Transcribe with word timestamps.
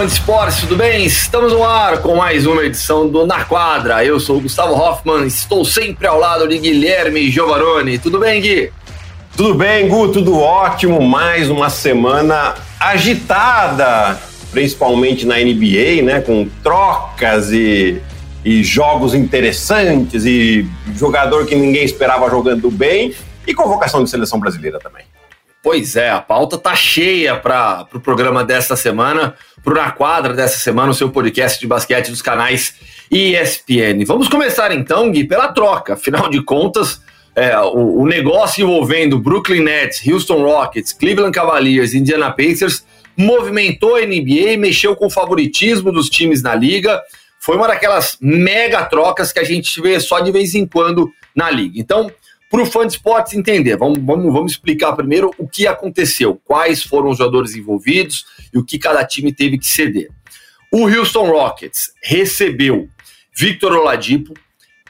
fã 0.00 0.06
de 0.06 0.12
esportes, 0.12 0.60
tudo 0.60 0.76
bem? 0.76 1.04
Estamos 1.04 1.52
no 1.52 1.62
ar 1.62 1.98
com 1.98 2.16
mais 2.16 2.46
uma 2.46 2.64
edição 2.64 3.06
do 3.06 3.26
Na 3.26 3.44
Quadra. 3.44 4.02
Eu 4.02 4.18
sou 4.18 4.38
o 4.38 4.40
Gustavo 4.40 4.72
Hoffman, 4.72 5.26
estou 5.26 5.62
sempre 5.62 6.06
ao 6.06 6.18
lado 6.18 6.48
de 6.48 6.58
Guilherme 6.58 7.30
Giovanoni. 7.30 7.98
Tudo 7.98 8.18
bem, 8.18 8.40
Gui? 8.40 8.72
Tudo 9.36 9.54
bem, 9.54 9.88
Gu, 9.88 10.08
tudo 10.08 10.38
ótimo. 10.38 11.02
Mais 11.02 11.50
uma 11.50 11.68
semana 11.68 12.54
agitada, 12.78 14.18
principalmente 14.50 15.26
na 15.26 15.36
NBA, 15.36 16.02
né? 16.02 16.22
Com 16.22 16.48
trocas 16.62 17.52
e, 17.52 18.00
e 18.42 18.64
jogos 18.64 19.12
interessantes 19.12 20.24
e 20.24 20.66
jogador 20.96 21.44
que 21.44 21.54
ninguém 21.54 21.84
esperava 21.84 22.30
jogando 22.30 22.70
bem 22.70 23.14
e 23.46 23.52
convocação 23.52 24.02
de 24.02 24.08
seleção 24.08 24.40
brasileira 24.40 24.78
também. 24.78 25.04
Pois 25.62 25.94
é, 25.94 26.08
a 26.08 26.20
pauta 26.20 26.56
tá 26.56 26.74
cheia 26.74 27.36
para 27.36 27.82
o 27.82 27.86
pro 27.86 28.00
programa 28.00 28.42
desta 28.42 28.76
semana, 28.76 29.34
para 29.62 29.72
o 29.72 29.76
Na 29.76 29.90
Quadra 29.90 30.34
dessa 30.34 30.58
semana, 30.58 30.90
o 30.90 30.94
seu 30.94 31.10
podcast 31.10 31.60
de 31.60 31.66
basquete 31.66 32.10
dos 32.10 32.22
canais 32.22 32.74
ESPN. 33.10 34.04
Vamos 34.06 34.28
começar 34.28 34.72
então, 34.72 35.10
Gui, 35.10 35.24
pela 35.24 35.48
troca. 35.48 35.94
Afinal 35.94 36.28
de 36.30 36.42
contas, 36.42 37.00
é, 37.34 37.56
o, 37.58 38.00
o, 38.00 38.06
negócio 38.06 38.62
envolvendo 38.62 39.18
Brooklyn 39.18 39.62
Nets, 39.62 40.06
Houston 40.06 40.42
Rockets, 40.42 40.92
Cleveland 40.92 41.32
Cavaliers 41.32 41.92
e 41.92 41.98
Indiana 41.98 42.30
Pacers 42.30 42.84
movimentou 43.16 43.96
a 43.96 44.00
NBA, 44.00 44.56
mexeu 44.58 44.96
com 44.96 45.06
o 45.06 45.10
favoritismo 45.10 45.92
dos 45.92 46.08
times 46.08 46.42
na 46.42 46.54
liga. 46.54 47.00
Foi 47.38 47.56
uma 47.56 47.66
daquelas 47.66 48.16
mega 48.20 48.84
trocas 48.84 49.32
que 49.32 49.38
a 49.38 49.44
gente 49.44 49.80
vê 49.80 49.98
só 50.00 50.20
de 50.20 50.32
vez 50.32 50.54
em 50.54 50.66
quando 50.66 51.10
na 51.34 51.50
liga. 51.50 51.78
Então, 51.78 52.10
para 52.50 52.62
o 52.62 52.66
fã 52.66 52.84
de 52.84 52.94
esportes 52.94 53.34
entender, 53.34 53.76
vamos, 53.76 54.00
vamos, 54.00 54.32
vamos 54.32 54.52
explicar 54.52 54.92
primeiro 54.94 55.30
o 55.38 55.48
que 55.48 55.68
aconteceu, 55.68 56.34
quais 56.44 56.82
foram 56.82 57.10
os 57.10 57.18
jogadores 57.18 57.54
envolvidos 57.54 58.26
e 58.52 58.58
o 58.58 58.64
que 58.64 58.76
cada 58.76 59.04
time 59.04 59.32
teve 59.32 59.56
que 59.56 59.68
ceder. 59.68 60.10
O 60.72 60.88
Houston 60.88 61.30
Rockets 61.30 61.92
recebeu 62.02 62.88
Victor 63.32 63.72
Oladipo, 63.72 64.34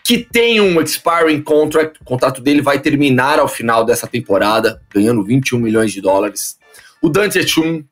que 0.02 0.18
tem 0.18 0.58
um 0.58 0.80
expiring 0.80 1.42
contract, 1.42 2.00
o 2.00 2.04
contrato 2.04 2.40
dele 2.40 2.62
vai 2.62 2.80
terminar 2.80 3.38
ao 3.38 3.46
final 3.46 3.84
dessa 3.84 4.06
temporada, 4.06 4.80
ganhando 4.92 5.22
21 5.22 5.58
milhões 5.58 5.92
de 5.92 6.00
dólares. 6.00 6.58
O 7.02 7.10
Dante 7.10 7.46
Chum, 7.46 7.84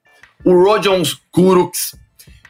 o 0.42 0.52
Rodion 0.52 1.02
Kuruks, 1.30 1.94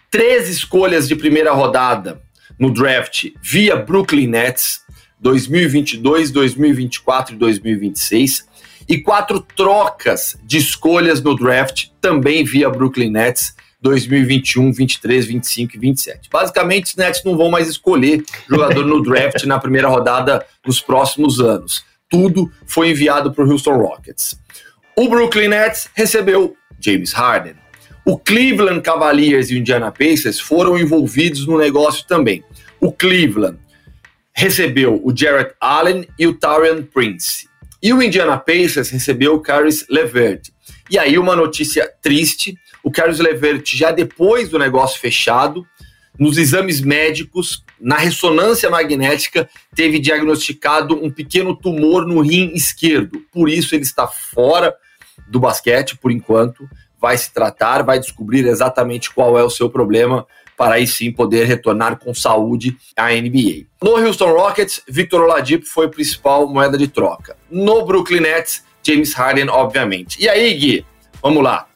três 0.08 0.48
escolhas 0.48 1.08
de 1.08 1.16
primeira 1.16 1.52
rodada 1.52 2.22
no 2.58 2.72
draft 2.72 3.26
via 3.42 3.76
Brooklyn 3.76 4.28
Nets, 4.28 4.80
2022, 5.20 6.30
2024 6.30 7.34
e 7.34 7.38
2026, 7.38 8.46
e 8.88 8.98
quatro 8.98 9.40
trocas 9.40 10.38
de 10.44 10.58
escolhas 10.58 11.20
no 11.20 11.36
draft, 11.36 11.88
também 12.00 12.44
via 12.44 12.70
Brooklyn 12.70 13.10
Nets, 13.10 13.54
2021, 13.80 14.72
23, 14.72 15.26
25 15.26 15.76
e 15.76 15.78
27. 15.78 16.28
Basicamente, 16.30 16.86
os 16.86 16.96
Nets 16.96 17.22
não 17.24 17.36
vão 17.36 17.50
mais 17.50 17.68
escolher 17.68 18.24
jogador 18.48 18.84
no 18.84 19.02
draft 19.02 19.44
na 19.44 19.58
primeira 19.58 19.88
rodada 19.88 20.44
nos 20.66 20.80
próximos 20.80 21.40
anos. 21.40 21.84
Tudo 22.08 22.50
foi 22.66 22.90
enviado 22.90 23.32
para 23.32 23.44
o 23.44 23.50
Houston 23.50 23.76
Rockets. 23.76 24.38
O 24.96 25.08
Brooklyn 25.08 25.48
Nets 25.48 25.88
recebeu 25.94 26.56
James 26.80 27.12
Harden. 27.12 27.54
O 28.04 28.18
Cleveland 28.18 28.80
Cavaliers 28.80 29.50
e 29.50 29.54
o 29.54 29.58
Indiana 29.58 29.92
Pacers 29.92 30.40
foram 30.40 30.78
envolvidos 30.78 31.46
no 31.46 31.58
negócio 31.58 32.06
também. 32.06 32.42
O 32.80 32.90
Cleveland 32.90 33.58
recebeu 34.38 35.00
o 35.04 35.12
Jarrett 35.12 35.56
Allen 35.60 36.06
e 36.16 36.24
o 36.24 36.32
Tarian 36.32 36.84
Prince. 36.84 37.48
E 37.82 37.92
o 37.92 38.00
Indiana 38.00 38.38
Pacers 38.38 38.88
recebeu 38.88 39.34
o 39.34 39.40
Caris 39.40 39.84
LeVert. 39.90 40.50
E 40.88 40.96
aí 40.96 41.18
uma 41.18 41.34
notícia 41.34 41.92
triste, 42.00 42.56
o 42.84 42.88
Caris 42.88 43.18
LeVert 43.18 43.64
já 43.74 43.90
depois 43.90 44.48
do 44.48 44.56
negócio 44.56 45.00
fechado, 45.00 45.66
nos 46.16 46.38
exames 46.38 46.80
médicos, 46.80 47.64
na 47.80 47.96
ressonância 47.96 48.70
magnética, 48.70 49.50
teve 49.74 49.98
diagnosticado 49.98 50.94
um 50.94 51.10
pequeno 51.10 51.52
tumor 51.56 52.06
no 52.06 52.20
rim 52.20 52.52
esquerdo. 52.54 53.20
Por 53.32 53.48
isso 53.48 53.74
ele 53.74 53.82
está 53.82 54.06
fora 54.06 54.72
do 55.26 55.40
basquete 55.40 55.96
por 55.96 56.12
enquanto. 56.12 56.68
Vai 57.00 57.18
se 57.18 57.32
tratar, 57.32 57.82
vai 57.82 57.98
descobrir 57.98 58.46
exatamente 58.46 59.10
qual 59.10 59.36
é 59.36 59.42
o 59.42 59.50
seu 59.50 59.68
problema 59.68 60.24
para 60.58 60.74
aí 60.74 60.86
sim 60.88 61.12
poder 61.12 61.46
retornar 61.46 61.98
com 61.98 62.12
saúde 62.12 62.76
à 62.96 63.10
NBA. 63.10 63.66
No 63.80 63.96
Houston 63.96 64.32
Rockets, 64.32 64.82
Victor 64.88 65.22
Oladipo 65.22 65.64
foi 65.64 65.86
a 65.86 65.88
principal 65.88 66.48
moeda 66.48 66.76
de 66.76 66.88
troca. 66.88 67.36
No 67.48 67.86
Brooklyn 67.86 68.20
Nets, 68.20 68.64
James 68.82 69.14
Harden, 69.14 69.48
obviamente. 69.48 70.20
E 70.20 70.28
aí, 70.28 70.52
Gui, 70.54 70.84
vamos 71.22 71.44
lá. 71.44 71.68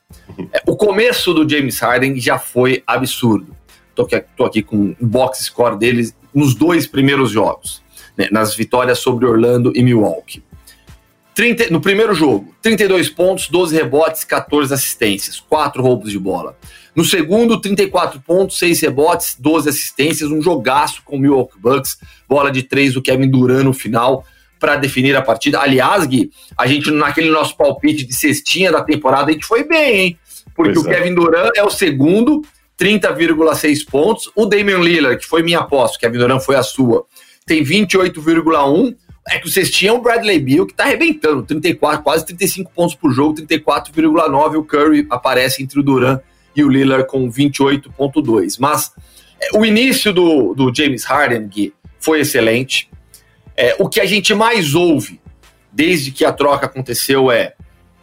É, 0.52 0.60
o 0.66 0.76
começo 0.76 1.32
do 1.32 1.48
James 1.48 1.78
Harden 1.78 2.18
já 2.18 2.40
foi 2.40 2.82
absurdo. 2.84 3.56
Tô 3.94 4.02
aqui, 4.02 4.24
aqui 4.40 4.62
com 4.62 4.96
o 5.00 5.06
box 5.06 5.44
score 5.44 5.78
deles 5.78 6.12
nos 6.34 6.54
dois 6.54 6.86
primeiros 6.86 7.30
jogos, 7.30 7.82
né, 8.16 8.28
nas 8.32 8.56
vitórias 8.56 8.98
sobre 8.98 9.26
Orlando 9.26 9.72
e 9.76 9.82
Milwaukee. 9.82 10.42
30, 11.34 11.70
no 11.70 11.80
primeiro 11.80 12.14
jogo, 12.14 12.54
32 12.60 13.08
pontos, 13.08 13.48
12 13.48 13.74
rebotes, 13.74 14.24
14 14.24 14.74
assistências, 14.74 15.40
4 15.40 15.82
roubos 15.82 16.10
de 16.10 16.18
bola. 16.18 16.56
No 16.94 17.04
segundo, 17.04 17.58
34 17.58 18.20
pontos, 18.20 18.58
6 18.58 18.80
rebotes, 18.80 19.36
12 19.38 19.68
assistências, 19.68 20.30
um 20.30 20.42
jogaço 20.42 21.02
com 21.04 21.16
o 21.16 21.18
Milwaukee 21.18 21.58
Bucks, 21.58 21.96
bola 22.28 22.50
de 22.50 22.62
3 22.62 22.94
do 22.94 23.02
Kevin 23.02 23.30
Durant 23.30 23.64
no 23.64 23.72
final 23.72 24.24
para 24.60 24.76
definir 24.76 25.16
a 25.16 25.22
partida. 25.22 25.58
Aliás, 25.58 26.06
Gui, 26.06 26.30
a 26.56 26.66
gente 26.66 26.90
naquele 26.90 27.30
nosso 27.30 27.56
palpite 27.56 28.04
de 28.04 28.14
cestinha 28.14 28.70
da 28.70 28.82
temporada, 28.82 29.30
a 29.30 29.32
gente 29.32 29.46
foi 29.46 29.64
bem, 29.64 30.00
hein? 30.00 30.18
Porque 30.54 30.74
pois 30.74 30.86
o 30.86 30.90
é. 30.90 30.94
Kevin 30.94 31.14
Durant 31.14 31.52
é 31.56 31.64
o 31.64 31.70
segundo, 31.70 32.42
30,6 32.78 33.86
pontos. 33.90 34.30
O 34.36 34.44
Damian 34.44 34.78
Lillard, 34.78 35.18
que 35.18 35.26
foi 35.26 35.42
minha 35.42 35.60
aposta, 35.60 35.96
o 35.96 36.00
Kevin 36.00 36.18
Durant 36.18 36.42
foi 36.42 36.56
a 36.56 36.62
sua, 36.62 37.06
tem 37.46 37.64
28,1 37.64 38.94
é 39.28 39.38
que 39.38 39.46
o 39.46 39.50
cestinha 39.50 39.90
é 39.90 39.94
o 39.94 40.00
Bradley 40.00 40.40
Beal 40.40 40.66
que 40.66 40.74
tá 40.74 40.82
arrebentando, 40.82 41.44
34, 41.44 42.02
quase 42.02 42.26
35 42.26 42.72
pontos 42.72 42.94
por 42.96 43.12
jogo, 43.12 43.36
34,9. 43.36 44.58
O 44.58 44.64
Curry 44.64 45.06
aparece 45.08 45.62
entre 45.62 45.78
o 45.78 45.82
Duran 45.82 46.18
e 46.54 46.62
o 46.62 46.68
Lillard 46.68 47.06
com 47.06 47.30
28,2. 47.30 48.56
Mas 48.58 48.92
é, 49.40 49.56
o 49.56 49.64
início 49.64 50.12
do, 50.12 50.54
do 50.54 50.72
James 50.74 51.04
Harden, 51.04 51.46
Gui, 51.48 51.74
foi 51.98 52.20
excelente. 52.20 52.90
É, 53.56 53.76
o 53.78 53.88
que 53.88 54.00
a 54.00 54.06
gente 54.06 54.34
mais 54.34 54.74
ouve 54.74 55.20
desde 55.72 56.10
que 56.10 56.24
a 56.24 56.32
troca 56.32 56.66
aconteceu 56.66 57.30
é: 57.30 57.54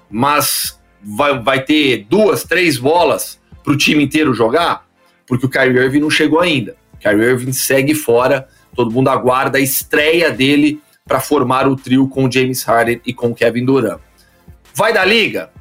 mas 0.09 0.79
vai, 1.01 1.39
vai 1.39 1.63
ter 1.63 2.05
duas, 2.09 2.43
três 2.43 2.77
bolas 2.77 3.39
para 3.63 3.73
o 3.73 3.77
time 3.77 4.03
inteiro 4.03 4.33
jogar? 4.33 4.87
Porque 5.27 5.45
o 5.45 5.49
Kyrie 5.49 5.77
Irving 5.77 5.99
não 5.99 6.09
chegou 6.09 6.39
ainda. 6.39 6.75
O 6.93 6.97
Kyrie 6.97 7.23
Irving 7.23 7.53
segue 7.53 7.93
fora, 7.93 8.47
todo 8.75 8.91
mundo 8.91 9.09
aguarda 9.09 9.57
a 9.57 9.61
estreia 9.61 10.31
dele 10.31 10.81
para 11.05 11.19
formar 11.19 11.67
o 11.67 11.75
trio 11.75 12.07
com 12.07 12.29
James 12.29 12.63
Harden 12.63 13.01
e 13.05 13.13
com 13.13 13.33
Kevin 13.33 13.66
Durant. 13.66 13.99
Vai 14.73 14.93
da 14.93 15.03
liga? 15.03 15.51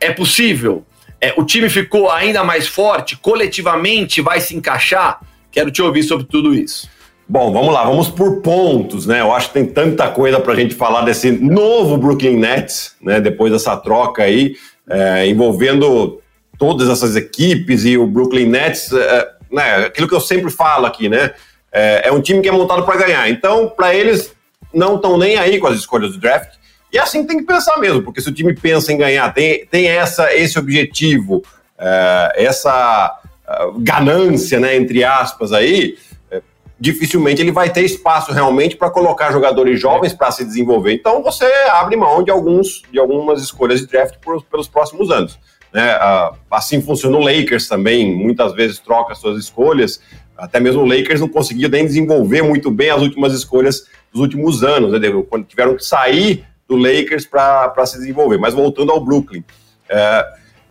É 0.00 0.12
possível? 0.12 0.84
É, 1.22 1.32
o 1.36 1.44
time 1.44 1.70
ficou 1.70 2.10
ainda 2.10 2.42
mais 2.42 2.66
forte? 2.66 3.16
Coletivamente 3.16 4.20
vai 4.20 4.40
se 4.40 4.56
encaixar? 4.56 5.20
Quero 5.52 5.70
te 5.70 5.80
ouvir 5.80 6.02
sobre 6.02 6.26
tudo 6.26 6.52
isso. 6.52 6.90
Bom, 7.28 7.52
vamos 7.52 7.72
lá, 7.72 7.84
vamos 7.84 8.08
por 8.08 8.42
pontos, 8.42 9.06
né? 9.06 9.20
Eu 9.20 9.32
acho 9.32 9.46
que 9.46 9.54
tem 9.54 9.64
tanta 9.64 10.08
coisa 10.08 10.40
para 10.40 10.52
a 10.52 10.56
gente 10.56 10.74
falar 10.74 11.02
desse 11.02 11.30
novo 11.30 11.96
Brooklyn 11.96 12.36
Nets, 12.36 12.96
né? 13.00 13.20
Depois 13.20 13.52
dessa 13.52 13.76
troca 13.76 14.24
aí, 14.24 14.56
é, 14.90 15.28
envolvendo 15.28 16.20
todas 16.58 16.88
essas 16.88 17.14
equipes 17.14 17.84
e 17.84 17.96
o 17.96 18.04
Brooklyn 18.04 18.46
Nets, 18.46 18.92
é, 18.92 19.28
né? 19.52 19.76
Aquilo 19.86 20.08
que 20.08 20.14
eu 20.16 20.20
sempre 20.20 20.50
falo 20.50 20.86
aqui, 20.86 21.08
né? 21.08 21.30
É, 21.70 22.08
é 22.08 22.12
um 22.12 22.20
time 22.20 22.42
que 22.42 22.48
é 22.48 22.52
montado 22.52 22.82
para 22.82 22.96
ganhar. 22.96 23.30
Então, 23.30 23.68
para 23.68 23.94
eles, 23.94 24.34
não 24.74 24.96
estão 24.96 25.16
nem 25.16 25.36
aí 25.36 25.60
com 25.60 25.68
as 25.68 25.76
escolhas 25.76 26.10
do 26.10 26.18
draft. 26.18 26.50
E 26.92 26.98
assim 26.98 27.24
tem 27.24 27.38
que 27.38 27.44
pensar 27.44 27.78
mesmo, 27.78 28.02
porque 28.02 28.20
se 28.20 28.28
o 28.28 28.34
time 28.34 28.54
pensa 28.54 28.92
em 28.92 28.98
ganhar, 28.98 29.32
tem, 29.32 29.64
tem 29.66 29.88
essa, 29.88 30.34
esse 30.34 30.58
objetivo, 30.58 31.42
é, 31.78 32.44
essa 32.44 33.18
uh, 33.48 33.80
ganância, 33.80 34.60
né, 34.60 34.76
entre 34.76 35.02
aspas, 35.02 35.54
aí, 35.54 35.96
é, 36.30 36.42
dificilmente 36.78 37.40
ele 37.40 37.50
vai 37.50 37.70
ter 37.70 37.82
espaço 37.82 38.30
realmente 38.30 38.76
para 38.76 38.90
colocar 38.90 39.32
jogadores 39.32 39.80
jovens 39.80 40.12
para 40.12 40.30
se 40.30 40.44
desenvolver. 40.44 40.92
Então 40.92 41.22
você 41.22 41.46
abre 41.70 41.96
mão 41.96 42.22
de, 42.22 42.30
alguns, 42.30 42.82
de 42.92 42.98
algumas 42.98 43.42
escolhas 43.42 43.80
de 43.80 43.86
draft 43.86 44.16
por, 44.18 44.44
pelos 44.44 44.68
próximos 44.68 45.10
anos. 45.10 45.38
Né? 45.72 45.96
Uh, 45.96 46.36
assim 46.50 46.82
funciona 46.82 47.16
o 47.16 47.24
Lakers 47.24 47.68
também, 47.68 48.14
muitas 48.14 48.52
vezes 48.52 48.78
troca 48.78 49.14
suas 49.14 49.38
escolhas. 49.38 49.98
Até 50.36 50.60
mesmo 50.60 50.82
o 50.82 50.86
Lakers 50.86 51.20
não 51.20 51.28
conseguiu 51.28 51.70
nem 51.70 51.86
desenvolver 51.86 52.42
muito 52.42 52.70
bem 52.70 52.90
as 52.90 53.00
últimas 53.00 53.32
escolhas 53.32 53.86
dos 54.12 54.20
últimos 54.20 54.62
anos, 54.62 54.92
né? 54.92 55.08
quando 55.30 55.46
tiveram 55.46 55.74
que 55.74 55.84
sair 55.84 56.44
do 56.72 56.76
Lakers 56.76 57.26
para 57.26 57.86
se 57.86 57.98
desenvolver. 57.98 58.38
Mas 58.38 58.54
voltando 58.54 58.90
ao 58.90 59.04
Brooklyn, 59.04 59.44
é, 59.88 60.26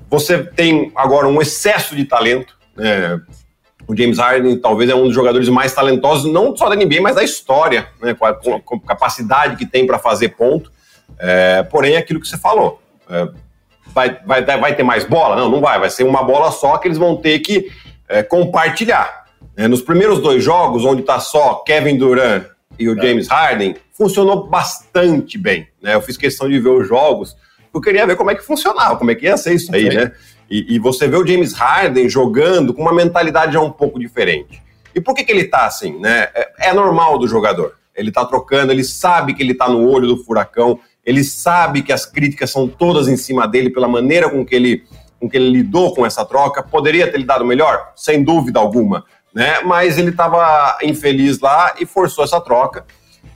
você 0.09 0.43
tem 0.43 0.91
agora 0.95 1.27
um 1.27 1.41
excesso 1.41 1.95
de 1.95 2.05
talento. 2.05 2.57
Né? 2.75 3.19
O 3.87 3.95
James 3.95 4.17
Harden 4.17 4.57
talvez 4.57 4.89
é 4.89 4.95
um 4.95 5.05
dos 5.05 5.13
jogadores 5.13 5.47
mais 5.49 5.73
talentosos, 5.73 6.31
não 6.31 6.55
só 6.55 6.69
da 6.69 6.75
NBA, 6.75 7.01
mas 7.01 7.15
da 7.15 7.23
história, 7.23 7.87
né? 8.01 8.13
com, 8.13 8.25
a, 8.25 8.33
com 8.33 8.75
a 8.75 8.87
capacidade 8.87 9.55
que 9.55 9.65
tem 9.65 9.85
para 9.85 9.99
fazer 9.99 10.29
ponto. 10.29 10.71
É, 11.19 11.63
porém, 11.63 11.93
é 11.93 11.97
aquilo 11.97 12.19
que 12.19 12.27
você 12.27 12.37
falou. 12.37 12.81
É, 13.09 13.27
vai, 13.93 14.17
vai, 14.25 14.43
vai 14.43 14.75
ter 14.75 14.83
mais 14.83 15.03
bola? 15.03 15.35
Não, 15.35 15.49
não 15.49 15.61
vai. 15.61 15.79
Vai 15.79 15.89
ser 15.89 16.03
uma 16.03 16.23
bola 16.23 16.51
só 16.51 16.77
que 16.77 16.87
eles 16.87 16.97
vão 16.97 17.15
ter 17.15 17.39
que 17.39 17.71
é, 18.07 18.23
compartilhar. 18.23 19.25
É, 19.55 19.67
nos 19.67 19.81
primeiros 19.81 20.19
dois 20.19 20.43
jogos, 20.43 20.85
onde 20.85 21.01
está 21.01 21.19
só 21.19 21.55
Kevin 21.65 21.97
Durant 21.97 22.50
e 22.81 22.89
o. 22.89 22.95
James 22.95 23.27
Harden, 23.27 23.75
funcionou 23.91 24.47
bastante 24.47 25.37
bem. 25.37 25.67
Né? 25.81 25.95
Eu 25.95 26.01
fiz 26.01 26.17
questão 26.17 26.49
de 26.49 26.59
ver 26.59 26.69
os 26.69 26.87
jogos, 26.87 27.35
eu 27.73 27.79
queria 27.79 28.05
ver 28.05 28.15
como 28.15 28.31
é 28.31 28.35
que 28.35 28.43
funcionava, 28.43 28.97
como 28.97 29.11
é 29.11 29.15
que 29.15 29.25
ia 29.25 29.37
ser 29.37 29.53
isso 29.53 29.73
aí, 29.73 29.87
né? 29.89 30.11
E, 30.49 30.75
e, 30.75 30.79
você 30.79 31.07
vê 31.07 31.15
o 31.15 31.25
James 31.25 31.53
Harden 31.53 32.09
jogando 32.09 32.73
com 32.73 32.81
uma 32.81 32.93
mentalidade 32.93 33.53
já 33.53 33.61
um 33.61 33.71
pouco 33.71 33.97
diferente. 33.97 34.61
E 34.93 34.99
por 34.99 35.15
que, 35.15 35.23
que 35.23 35.31
ele 35.31 35.45
tá 35.45 35.65
assim, 35.65 35.97
né? 35.97 36.27
É, 36.35 36.69
é 36.69 36.73
normal 36.73 37.17
do 37.17 37.25
jogador. 37.25 37.75
Ele 37.95 38.11
tá 38.11 38.25
trocando, 38.25 38.73
ele 38.73 38.83
sabe 38.83 39.33
que 39.33 39.41
ele 39.41 39.53
tá 39.53 39.69
no 39.69 39.87
olho 39.87 40.07
do 40.07 40.17
furacão, 40.17 40.77
ele 41.05 41.23
sabe 41.23 41.81
que 41.81 41.93
as 41.93 42.05
críticas 42.05 42.51
são 42.51 42.67
todas 42.67 43.07
em 43.07 43.15
cima 43.15 43.47
dele 43.47 43.69
pela 43.69 43.87
maneira 43.87 44.29
com 44.29 44.45
que 44.45 44.53
ele, 44.53 44.83
com 45.19 45.29
que 45.29 45.37
ele 45.37 45.49
lidou 45.49 45.93
com 45.95 46.05
essa 46.05 46.25
troca. 46.25 46.61
Poderia 46.61 47.09
ter 47.09 47.17
lidado 47.17 47.45
melhor? 47.45 47.93
Sem 47.95 48.21
dúvida 48.21 48.59
alguma. 48.59 49.05
Né? 49.33 49.61
Mas 49.61 49.97
ele 49.97 50.09
estava 50.09 50.77
infeliz 50.83 51.39
lá 51.39 51.75
e 51.79 51.85
forçou 51.85 52.23
essa 52.23 52.39
troca. 52.41 52.85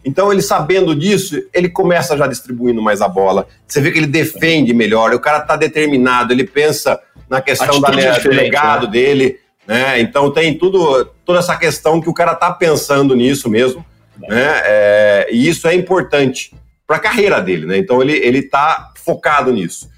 Então, 0.04 0.32
ele 0.32 0.42
sabendo 0.42 0.96
disso, 0.96 1.42
ele 1.54 1.70
começa 1.70 2.18
já 2.18 2.28
distribuindo 2.28 2.82
mais 2.82 3.02
a 3.02 3.08
bola. 3.08 3.48
Você 3.68 3.82
vê 3.82 3.92
que 3.92 3.98
ele 3.98 4.08
defende 4.08 4.74
melhor, 4.74 5.14
o 5.14 5.20
cara 5.20 5.40
está 5.40 5.56
determinado, 5.56 6.32
ele 6.32 6.44
pensa 6.44 7.00
na 7.30 7.42
questão 7.42 7.82
da, 7.82 7.90
do 7.90 8.30
legado 8.30 8.86
né? 8.86 8.92
dele. 8.92 9.40
Né? 9.66 10.00
Então, 10.00 10.32
tem 10.32 10.56
tudo, 10.58 11.06
toda 11.26 11.40
essa 11.40 11.56
questão 11.56 12.00
que 12.00 12.10
o 12.10 12.14
cara 12.14 12.34
está 12.34 12.52
pensando 12.52 13.16
nisso 13.16 13.50
mesmo. 13.50 13.84
Né? 14.20 14.62
É, 14.64 15.28
e 15.32 15.48
isso 15.48 15.68
é 15.68 15.74
importante 15.74 16.52
para 16.88 16.98
a 16.98 17.00
carreira 17.00 17.42
dele, 17.42 17.66
né? 17.66 17.78
Então 17.78 18.02
ele 18.02 18.14
ele 18.14 18.40
está 18.40 18.92
focado 19.04 19.52
nisso. 19.52 19.90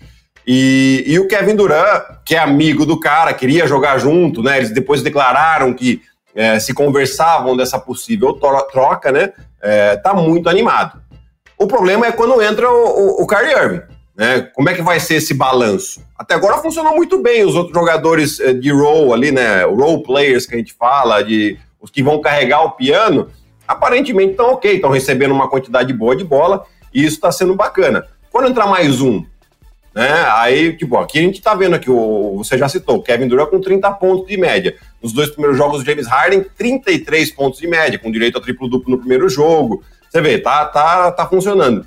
E, 0.50 1.04
e, 1.06 1.20
o 1.20 1.28
Kevin 1.28 1.58
Durant, 1.58 2.04
que 2.24 2.34
é 2.34 2.40
amigo 2.40 2.86
do 2.86 2.98
cara, 2.98 3.34
queria 3.34 3.68
jogar 3.68 3.98
junto, 3.98 4.42
né? 4.42 4.56
Eles 4.56 4.72
depois 4.72 5.04
declararam 5.04 5.74
que 5.74 6.02
é, 6.34 6.58
se 6.58 6.74
conversavam 6.74 7.58
dessa 7.58 7.78
possível 7.78 8.32
troca, 8.32 9.12
né? 9.12 9.34
É, 9.62 9.98
tá 9.98 10.14
muito 10.14 10.48
animado. 10.48 11.02
O 11.58 11.68
problema 11.68 12.06
é 12.08 12.14
quando 12.14 12.42
entra 12.42 12.72
o, 12.72 13.20
o, 13.20 13.24
o 13.24 13.28
Kyrie 13.28 13.52
Irving, 13.52 13.82
né? 14.16 14.50
Como 14.54 14.70
é 14.70 14.74
que 14.74 14.82
vai 14.82 15.02
ser 15.02 15.16
esse 15.16 15.34
balanço? 15.34 16.02
Até 16.18 16.36
agora 16.36 16.60
funcionou 16.60 16.96
muito 16.96 17.22
bem 17.22 17.44
os 17.44 17.54
outros 17.54 17.74
jogadores 17.74 18.40
é, 18.40 18.54
de 18.54 18.72
role 18.72 19.12
ali, 19.12 19.32
né? 19.34 19.66
Role 19.66 20.02
players 20.02 20.46
que 20.46 20.56
a 20.56 20.58
gente 20.58 20.74
fala, 20.74 21.22
de 21.22 21.60
os 21.82 21.92
que 21.92 22.02
vão 22.02 22.22
carregar 22.22 22.64
o 22.64 22.72
piano, 22.72 23.28
aparentemente 23.68 24.32
estão 24.32 24.54
ok, 24.54 24.76
estão 24.76 24.92
recebendo 24.92 25.34
uma 25.34 25.50
quantidade 25.50 25.92
boa 25.92 26.16
de 26.16 26.24
bola 26.24 26.64
e 26.94 27.04
isso 27.04 27.16
está 27.16 27.34
sendo 27.34 27.54
bacana. 27.54 28.06
Quando 28.32 28.48
entrar 28.48 28.66
mais 28.66 29.02
um, 29.02 29.26
né? 29.98 30.28
Aí, 30.30 30.78
tipo, 30.78 30.96
aqui 30.96 31.18
a 31.18 31.22
gente 31.24 31.40
está 31.40 31.56
vendo 31.56 31.76
aqui, 31.76 31.90
o, 31.90 32.36
você 32.38 32.56
já 32.56 32.70
citou, 32.70 33.02
Kevin 33.02 33.28
Durant 33.28 33.50
com 33.50 33.60
30 33.60 33.90
pontos 33.94 34.28
de 34.28 34.38
média. 34.38 34.76
Nos 35.02 35.12
dois 35.12 35.32
primeiros 35.32 35.58
jogos, 35.58 35.84
James 35.84 36.06
Harden, 36.06 36.46
33 36.56 37.32
pontos 37.32 37.60
de 37.60 37.66
média, 37.66 37.98
com 37.98 38.12
direito 38.12 38.38
a 38.38 38.42
triplo-duplo 38.42 38.92
no 38.92 39.00
primeiro 39.00 39.28
jogo. 39.28 39.84
Você 40.08 40.22
vê, 40.22 40.38
tá, 40.38 40.66
tá, 40.66 41.12
tá 41.12 41.26
funcionando. 41.26 41.84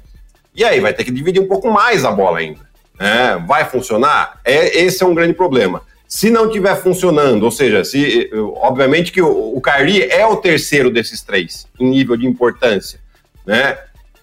E 0.56 0.64
aí, 0.64 0.80
vai 0.80 0.92
ter 0.92 1.04
que 1.04 1.12
dividir 1.12 1.40
um 1.40 1.46
pouco 1.46 1.70
mais 1.70 2.04
a 2.04 2.10
bola 2.10 2.40
ainda. 2.40 2.58
Né? 2.98 3.44
Vai 3.46 3.64
funcionar? 3.66 4.40
É, 4.44 4.82
esse 4.82 5.04
é 5.04 5.06
um 5.06 5.14
grande 5.14 5.34
problema. 5.34 5.80
Se 6.08 6.30
não 6.30 6.46
estiver 6.46 6.74
funcionando, 6.82 7.44
ou 7.44 7.52
seja, 7.52 7.84
se 7.84 8.28
obviamente 8.56 9.12
que 9.12 9.22
o, 9.22 9.56
o 9.56 9.60
Kyrie 9.60 10.10
é 10.10 10.26
o 10.26 10.34
terceiro 10.34 10.90
desses 10.90 11.22
três 11.22 11.68
em 11.78 11.88
nível 11.88 12.16
de 12.16 12.26
importância, 12.26 12.98
né? 13.46 13.78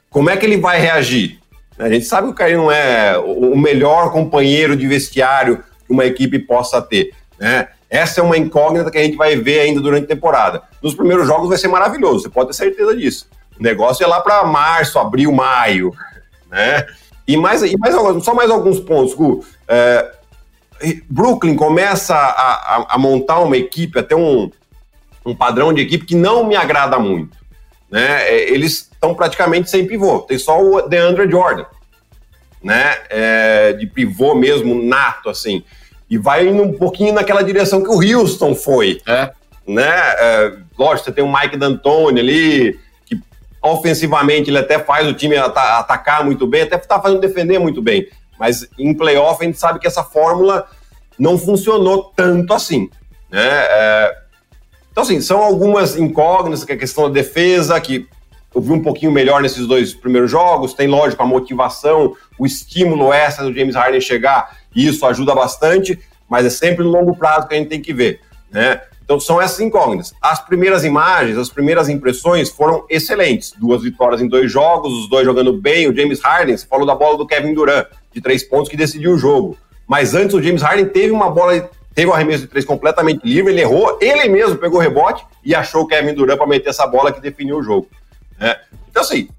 Como 0.10 0.30
é 0.30 0.36
que 0.36 0.46
ele 0.46 0.58
vai 0.58 0.78
reagir? 0.78 1.40
A 1.80 1.90
gente 1.90 2.06
sabe 2.06 2.28
que 2.28 2.34
o 2.34 2.36
Kyrie 2.36 2.58
não 2.58 2.72
é 2.72 3.18
o 3.18 3.56
melhor 3.56 4.12
companheiro 4.12 4.76
de 4.76 4.88
vestiário 4.88 5.64
que 5.86 5.94
uma 5.94 6.06
equipe 6.06 6.40
possa 6.40 6.82
ter, 6.82 7.14
né? 7.40 7.68
Essa 7.90 8.20
é 8.20 8.24
uma 8.24 8.38
incógnita 8.38 8.92
que 8.92 8.98
a 8.98 9.04
gente 9.04 9.16
vai 9.16 9.36
ver 9.38 9.62
ainda 9.62 9.80
durante 9.80 10.06
a 10.06 10.08
temporada. 10.08 10.64
Nos 10.82 10.94
primeiros 10.94 11.26
jogos 11.26 11.48
vai 11.48 11.58
ser 11.58 11.70
maravilhoso, 11.70 12.24
você 12.24 12.30
pode 12.30 12.50
ter 12.50 12.56
certeza 12.56 12.96
disso. 12.96 13.28
O 13.58 13.64
negócio 13.64 14.04
é 14.04 14.08
lá 14.08 14.20
para 14.20 14.44
março, 14.44 15.00
abril, 15.00 15.32
maio, 15.32 15.94
né? 16.50 16.86
E 17.28 17.38
mais, 17.38 17.62
e 17.62 17.78
mais 17.78 17.94
só 18.24 18.34
mais 18.34 18.50
alguns 18.50 18.80
pontos, 18.80 19.14
Gu. 19.14 19.44
É, 19.68 20.12
Brooklyn 21.10 21.56
começa 21.56 22.16
a, 22.16 22.76
a, 22.76 22.86
a, 22.96 22.98
montar 22.98 23.40
uma 23.40 23.58
equipe, 23.58 24.00
até 24.00 24.16
um, 24.16 24.50
um 25.26 25.36
padrão 25.36 25.74
de 25.74 25.82
equipe 25.82 26.06
que 26.06 26.16
não 26.16 26.46
me 26.46 26.56
agrada 26.56 27.00
muito. 27.00 27.36
Né? 27.90 28.30
É, 28.30 28.52
eles 28.52 28.90
estão 28.98 29.14
praticamente 29.14 29.70
sem 29.70 29.88
pivô, 29.88 30.20
tem 30.20 30.38
só 30.38 30.60
o 30.60 30.82
DeAndre 30.82 31.30
Jordan, 31.30 31.66
né? 32.64 32.98
É, 33.10 33.74
de 33.74 33.86
pivô 33.86 34.36
mesmo, 34.36 34.84
nato, 34.84 35.30
assim. 35.30 35.64
E 36.10 36.18
vai 36.18 36.48
indo 36.48 36.64
um 36.64 36.74
pouquinho 36.74 37.14
naquela 37.14 37.44
direção 37.44 37.84
que 37.84 37.90
o 37.90 38.20
Houston 38.20 38.56
foi. 38.56 39.00
É. 39.08 39.32
Né? 39.68 39.86
É, 39.88 40.54
lógico, 40.78 41.06
você 41.06 41.12
tem 41.12 41.24
o 41.24 41.32
Mike 41.32 41.58
D'Antoni 41.58 42.20
ali, 42.20 42.80
que 43.06 43.22
ofensivamente 43.62 44.50
ele 44.50 44.58
até 44.58 44.80
faz 44.80 45.08
o 45.08 45.14
time 45.14 45.38
atacar 45.38 46.26
muito 46.26 46.48
bem, 46.48 46.64
até 46.64 46.78
está 46.78 47.00
fazendo 47.00 47.22
defender 47.22 47.60
muito 47.60 47.82
bem. 47.82 48.08
Mas 48.40 48.68
em 48.80 48.94
playoff 48.94 49.42
a 49.42 49.46
gente 49.46 49.60
sabe 49.60 49.80
que 49.80 49.88
essa 49.88 50.04
fórmula 50.04 50.68
não 51.20 51.38
funcionou 51.38 52.12
tanto 52.16 52.54
assim. 52.54 52.90
Né? 53.30 53.48
É... 53.48 54.18
Então, 54.92 55.04
assim, 55.04 55.22
são 55.22 55.44
algumas 55.44 55.96
incógnitas, 55.96 56.64
que 56.64 56.72
é 56.72 56.76
a 56.76 56.80
questão 56.80 57.04
da 57.04 57.10
defesa, 57.10 57.80
que 57.80 58.08
eu 58.58 58.62
vi 58.62 58.72
um 58.72 58.82
pouquinho 58.82 59.12
melhor 59.12 59.40
nesses 59.40 59.68
dois 59.68 59.94
primeiros 59.94 60.32
jogos. 60.32 60.74
Tem, 60.74 60.88
lógico, 60.88 61.22
a 61.22 61.26
motivação, 61.28 62.16
o 62.40 62.46
estímulo 62.46 63.14
extra 63.14 63.46
do 63.46 63.54
James 63.54 63.76
Harden 63.76 64.02
chegar, 64.02 64.58
e 64.76 64.88
isso 64.88 65.06
ajuda 65.06 65.36
bastante, 65.36 66.00
mas 66.28 66.44
é 66.44 66.50
sempre 66.50 66.84
no 66.84 66.90
longo 66.90 67.16
prazo 67.16 67.48
que 67.48 67.54
a 67.54 67.58
gente 67.58 67.70
tem 67.70 67.80
que 67.80 67.94
ver. 67.94 68.20
Né? 68.52 68.82
Então 69.04 69.20
são 69.20 69.40
essas 69.40 69.60
incógnitas. 69.60 70.12
As 70.20 70.44
primeiras 70.44 70.84
imagens, 70.84 71.38
as 71.38 71.50
primeiras 71.50 71.88
impressões 71.88 72.50
foram 72.50 72.84
excelentes. 72.90 73.54
Duas 73.56 73.84
vitórias 73.84 74.22
em 74.22 74.28
dois 74.28 74.52
jogos, 74.52 74.92
os 74.92 75.08
dois 75.08 75.24
jogando 75.24 75.54
bem. 75.54 75.88
O 75.88 75.96
James 75.96 76.20
Harden, 76.20 76.58
você 76.58 76.66
falou 76.66 76.88
da 76.88 76.96
bola 76.96 77.16
do 77.16 77.28
Kevin 77.28 77.54
Durant, 77.54 77.86
de 78.12 78.20
três 78.20 78.44
pontos 78.44 78.70
que 78.70 78.76
decidiu 78.76 79.12
o 79.12 79.18
jogo. 79.20 79.56
Mas 79.88 80.16
antes 80.16 80.34
o 80.34 80.42
James 80.42 80.64
Harden 80.64 80.88
teve 80.88 81.12
uma 81.12 81.30
bola, 81.30 81.70
teve 81.94 82.10
um 82.10 82.14
arremesso 82.14 82.42
de 82.42 82.48
três 82.48 82.66
completamente 82.66 83.22
livre, 83.24 83.54
ele 83.54 83.62
errou, 83.62 84.00
ele 84.02 84.28
mesmo 84.28 84.58
pegou 84.58 84.80
o 84.80 84.82
rebote 84.82 85.24
e 85.46 85.54
achou 85.54 85.84
o 85.84 85.88
Kevin 85.88 86.16
Durant 86.16 86.40
para 86.40 86.48
meter 86.48 86.70
essa 86.70 86.88
bola 86.88 87.12
que 87.14 87.22
definiu 87.22 87.60
o 87.60 87.64
jogo. 87.64 87.88
É. 88.40 88.60
Então 88.90 89.04
assim, 89.04 89.30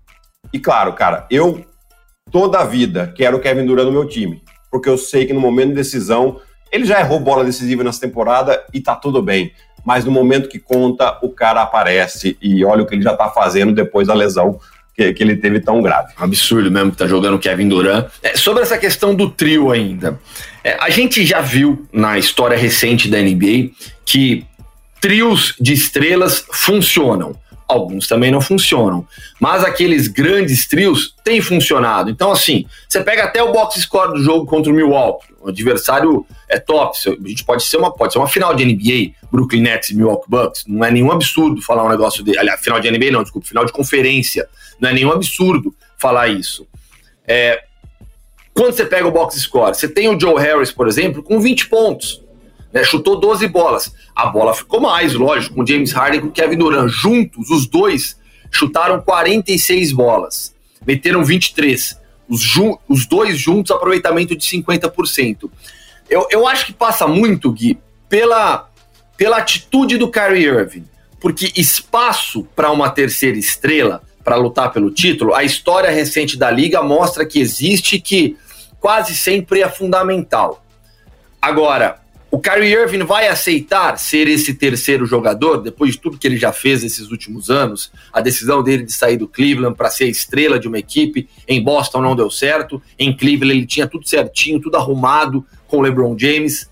e 0.53 0.59
claro, 0.59 0.93
cara, 0.93 1.27
eu 1.31 1.65
toda 2.31 2.59
a 2.59 2.65
vida 2.65 3.13
quero 3.17 3.37
o 3.37 3.41
Kevin 3.41 3.67
Durant 3.67 3.87
no 3.87 3.93
meu 3.93 4.07
time, 4.07 4.43
porque 4.71 4.89
eu 4.89 4.99
sei 4.99 5.27
que 5.27 5.33
no 5.33 5.41
momento 5.41 5.71
de 5.71 5.77
decisão 5.77 6.41
ele 6.71 6.85
já 6.85 7.01
errou 7.01 7.19
bola 7.19 7.45
decisiva 7.45 7.83
nessa 7.83 8.01
temporada 8.01 8.63
e 8.73 8.81
tá 8.81 8.95
tudo 8.95 9.23
bem. 9.23 9.53
Mas 9.85 10.05
no 10.05 10.11
momento 10.11 10.49
que 10.49 10.59
conta, 10.59 11.19
o 11.23 11.31
cara 11.31 11.63
aparece 11.63 12.37
e 12.43 12.65
olha 12.65 12.83
o 12.83 12.87
que 12.87 12.95
ele 12.95 13.03
já 13.03 13.17
tá 13.17 13.31
fazendo 13.31 13.73
depois 13.73 14.09
da 14.09 14.15
lesão 14.15 14.61
que, 14.95 15.13
que 15.13 15.23
ele 15.23 15.37
teve 15.37 15.61
tão 15.61 15.81
grave. 15.81 16.13
Absurdo 16.17 16.71
mesmo 16.71 16.91
que 16.91 16.97
tá 16.97 17.07
jogando 17.07 17.39
Kevin 17.39 17.69
Durant. 17.69 18.07
É, 18.23 18.37
sobre 18.37 18.63
essa 18.63 18.77
questão 18.77 19.15
do 19.15 19.31
trio 19.31 19.71
ainda, 19.71 20.19
é, 20.63 20.77
a 20.81 20.91
gente 20.91 21.25
já 21.25 21.41
viu 21.41 21.87
na 21.93 22.19
história 22.19 22.57
recente 22.57 23.09
da 23.09 23.19
NBA 23.19 23.71
que 24.05 24.45
trios 25.01 25.55
de 25.61 25.73
estrelas 25.73 26.45
funcionam 26.53 27.37
alguns 27.69 28.09
também 28.09 28.31
não 28.31 28.41
funcionam. 28.41 29.07
Mas 29.39 29.63
aqueles 29.63 30.09
grandes 30.09 30.67
trios 30.67 31.15
têm 31.23 31.41
funcionado. 31.43 32.11
Então, 32.11 32.33
assim, 32.33 32.65
você 32.89 33.03
pega 33.05 33.25
até 33.25 33.43
o 33.43 33.53
box 33.53 33.79
score 33.83 34.15
do 34.15 34.23
jogo 34.25 34.47
contra 34.47 34.73
o 34.73 34.75
Milwaukee. 34.75 35.27
O 35.41 35.51
adversário 35.51 36.27
é 36.49 36.59
top. 36.59 36.99
A 37.07 37.29
gente 37.29 37.45
pode 37.45 37.63
ser 37.63 37.77
uma, 37.77 37.93
pode 37.93 38.15
ser 38.15 38.19
uma 38.19 38.27
final 38.27 38.55
de 38.55 38.65
NBA, 38.65 39.15
Brooklyn 39.31 39.61
Nets 39.61 39.91
e 39.91 39.95
Milwaukee 39.95 40.29
Bucks. 40.29 40.65
Não 40.67 40.85
é 40.85 40.91
nenhum 40.91 41.13
absurdo 41.13 41.61
falar 41.61 41.85
um 41.85 41.91
negócio 41.91 42.25
de. 42.25 42.37
Aliás, 42.39 42.61
final 42.61 42.81
de 42.81 42.91
NBA 42.91 43.11
não, 43.11 43.23
desculpa, 43.23 43.47
final 43.47 43.65
de 43.65 43.73
conferência. 43.73 44.49
Não 44.81 44.89
é 44.89 44.95
nenhum 44.95 45.13
absurdo 45.13 45.75
falar 45.99 46.29
isso. 46.29 46.67
É, 47.27 47.63
quando 48.55 48.73
você 48.73 48.87
pega 48.87 49.07
o 49.07 49.13
box 49.13 49.39
score, 49.39 49.75
você 49.75 49.87
tem 49.87 50.09
o 50.09 50.19
Joe 50.19 50.41
Harris, 50.41 50.73
por 50.73 50.89
exemplo, 50.89 51.23
com 51.23 51.39
20 51.39 51.69
pontos 51.69 52.23
né, 52.73 52.85
chutou 52.85 53.19
12 53.19 53.47
bolas. 53.49 53.93
A 54.15 54.27
bola 54.27 54.55
ficou 54.55 54.81
mais, 54.81 55.15
lógico, 55.15 55.55
com 55.55 55.67
James 55.67 55.93
Harden 55.93 56.21
e 56.21 56.23
com 56.23 56.31
Kevin 56.31 56.57
Durant. 56.57 56.89
Juntos, 56.89 57.51
os 57.51 57.67
dois 57.67 58.17
chutaram 58.51 59.01
46 59.01 59.93
bolas, 59.93 60.55
meteram 60.87 61.25
23. 61.25 61.99
Os, 62.29 62.43
os 62.89 63.07
dois 63.07 63.39
juntos, 63.39 63.71
aproveitamento 63.71 64.37
de 64.37 64.47
50%. 64.47 65.51
Eu, 66.11 66.27
eu 66.31 66.47
acho 66.47 66.67
que 66.67 66.73
passa 66.73 67.07
muito, 67.07 67.51
Gui, 67.53 67.79
pela, 68.09 68.69
pela 69.17 69.39
atitude 69.39 69.97
do 69.97 70.11
Kyrie 70.11 70.45
Irving. 70.45 70.85
Porque 71.21 71.53
espaço 71.57 72.45
para 72.55 72.71
uma 72.71 72.91
terceira 72.91 73.37
estrela, 73.37 74.03
para 74.23 74.37
lutar 74.37 74.73
pelo 74.73 74.91
título, 74.91 75.35
a 75.35 75.43
história 75.43 75.91
recente 75.91 76.37
da 76.37 76.51
liga 76.51 76.83
mostra 76.83 77.25
que 77.25 77.41
existe 77.41 77.99
que 77.99 78.37
quase 78.79 79.15
sempre 79.15 79.63
é 79.63 79.69
fundamental. 79.69 80.65
Agora, 81.41 82.01
o 82.31 82.39
Kyrie 82.39 82.75
Irving 82.75 83.05
vai 83.05 83.27
aceitar 83.27 83.99
ser 83.99 84.29
esse 84.29 84.53
terceiro 84.53 85.07
jogador, 85.07 85.59
depois 85.59 85.93
de 85.93 86.01
tudo 86.01 86.19
que 86.19 86.27
ele 86.27 86.37
já 86.37 86.53
fez 86.53 86.85
esses 86.85 87.11
últimos 87.11 87.49
anos? 87.49 87.91
A 88.13 88.21
decisão 88.21 88.63
dele 88.63 88.83
de 88.83 88.93
sair 88.93 89.17
do 89.17 89.27
Cleveland 89.27 89.75
para 89.75 89.89
ser 89.89 90.05
a 90.05 90.09
estrela 90.09 90.59
de 90.59 90.69
uma 90.69 90.79
equipe. 90.79 91.27
Em 91.47 91.63
Boston 91.63 92.03
não 92.03 92.15
deu 92.15 92.31
certo. 92.31 92.83
Em 92.99 93.17
Cleveland 93.17 93.59
ele 93.59 93.67
tinha 93.67 93.87
tudo 93.87 94.07
certinho, 94.07 94.61
tudo 94.61 94.77
arrumado 94.77 95.45
com 95.67 95.79
o 95.79 95.81
LeBron 95.81 96.19
James. 96.19 96.71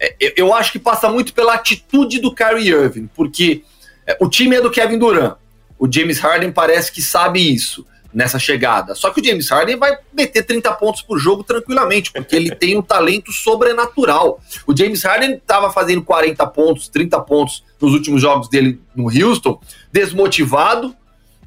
É, 0.00 0.16
eu 0.36 0.54
acho 0.54 0.72
que 0.72 0.78
passa 0.78 1.10
muito 1.10 1.34
pela 1.34 1.54
atitude 1.54 2.18
do 2.18 2.34
Kyrie 2.34 2.70
Irving, 2.70 3.08
porque 3.14 3.62
é, 4.06 4.16
o 4.20 4.28
time 4.28 4.56
é 4.56 4.60
do 4.62 4.70
Kevin 4.70 4.98
Durant. 4.98 5.36
O 5.78 5.90
James 5.90 6.18
Harden 6.18 6.50
parece 6.50 6.90
que 6.90 7.02
sabe 7.02 7.54
isso 7.54 7.84
nessa 8.14 8.38
chegada. 8.38 8.94
Só 8.94 9.10
que 9.10 9.20
o 9.20 9.24
James 9.24 9.48
Harden 9.50 9.76
vai 9.76 9.98
meter 10.12 10.44
30 10.44 10.72
pontos 10.74 11.02
por 11.02 11.18
jogo 11.18 11.42
tranquilamente, 11.42 12.12
porque 12.12 12.36
ele 12.36 12.54
tem 12.54 12.78
um 12.78 12.82
talento 12.82 13.32
sobrenatural. 13.32 14.40
O 14.66 14.76
James 14.76 15.02
Harden 15.02 15.34
estava 15.34 15.70
fazendo 15.72 16.02
40 16.02 16.46
pontos, 16.46 16.88
30 16.88 17.20
pontos 17.22 17.64
nos 17.80 17.92
últimos 17.92 18.22
jogos 18.22 18.48
dele 18.48 18.80
no 18.94 19.06
Houston, 19.06 19.60
desmotivado, 19.92 20.94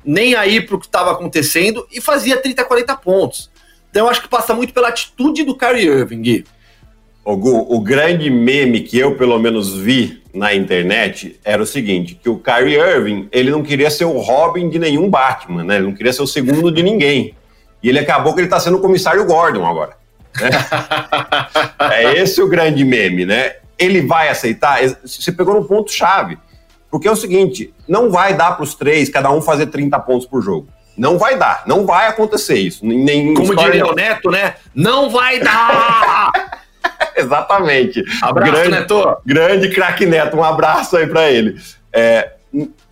nem 0.04 0.36
aí 0.36 0.60
para 0.60 0.76
o 0.76 0.80
que 0.80 0.86
estava 0.86 1.12
acontecendo 1.12 1.88
e 1.92 2.02
fazia 2.02 2.38
30, 2.38 2.66
40 2.66 2.96
pontos. 2.98 3.50
Então 3.90 4.06
eu 4.06 4.10
acho 4.10 4.22
que 4.22 4.28
passa 4.28 4.54
muito 4.54 4.74
pela 4.74 4.90
atitude 4.90 5.44
do 5.44 5.56
Kyrie 5.56 5.88
Irving, 5.88 6.44
o 7.30 7.82
grande 7.82 8.30
meme 8.30 8.82
que 8.82 8.98
eu 8.98 9.18
pelo 9.18 9.38
menos 9.38 9.76
vi 9.76 10.24
na 10.38 10.54
internet 10.54 11.40
era 11.44 11.62
o 11.62 11.66
seguinte, 11.66 12.14
que 12.22 12.30
o 12.30 12.38
Kyrie 12.38 12.78
Irving, 12.78 13.28
ele 13.32 13.50
não 13.50 13.64
queria 13.64 13.90
ser 13.90 14.06
o 14.06 14.20
Robin 14.20 14.70
de 14.70 14.78
nenhum 14.78 15.10
Batman, 15.10 15.64
né? 15.64 15.78
Ele 15.78 15.86
não 15.86 15.94
queria 15.94 16.14
ser 16.14 16.22
o 16.22 16.28
segundo 16.28 16.72
de 16.72 16.84
ninguém. 16.84 17.34
E 17.82 17.90
ele 17.90 18.00
acabou 18.00 18.34
que 18.34 18.40
ele 18.40 18.48
está 18.48 18.60
sendo 18.60 18.78
o 18.78 18.82
comissário 18.82 19.26
Gordon 19.26 19.66
agora. 19.66 19.98
Né? 20.40 20.50
é 21.92 22.20
esse 22.20 22.42
o 22.42 22.48
grande 22.48 22.86
meme, 22.86 23.26
né? 23.26 23.56
Ele 23.80 24.02
vai 24.02 24.30
aceitar? 24.30 24.80
Você 25.04 25.32
pegou 25.32 25.56
no 25.56 25.66
ponto 25.66 25.92
chave. 25.92 26.38
Porque 26.90 27.08
é 27.08 27.12
o 27.12 27.16
seguinte, 27.16 27.74
não 27.88 28.10
vai 28.12 28.34
dar 28.36 28.52
para 28.52 28.64
os 28.64 28.76
três, 28.76 29.10
cada 29.10 29.32
um 29.32 29.42
fazer 29.42 29.68
30 29.68 30.00
pontos 30.00 30.28
por 30.28 30.42
jogo. 30.42 30.68
Não 30.96 31.18
vai 31.18 31.38
dar, 31.38 31.64
não 31.68 31.86
vai 31.86 32.08
acontecer 32.08 32.56
isso. 32.56 32.86
Nem 32.86 33.34
Como 33.34 33.56
diria 33.56 33.86
o 33.86 33.94
Neto, 33.94 34.32
né? 34.32 34.56
Não 34.74 35.10
vai 35.10 35.40
dar! 35.40 36.32
Exatamente. 37.16 38.04
Abraço, 38.22 38.52
grande, 38.52 38.70
Neto. 38.70 39.18
Grande 39.26 39.70
craque 39.70 40.06
Neto, 40.06 40.38
um 40.38 40.44
abraço 40.44 40.98
aí 40.98 41.08
para 41.08 41.30
ele. 41.32 41.60
É, 41.92 42.34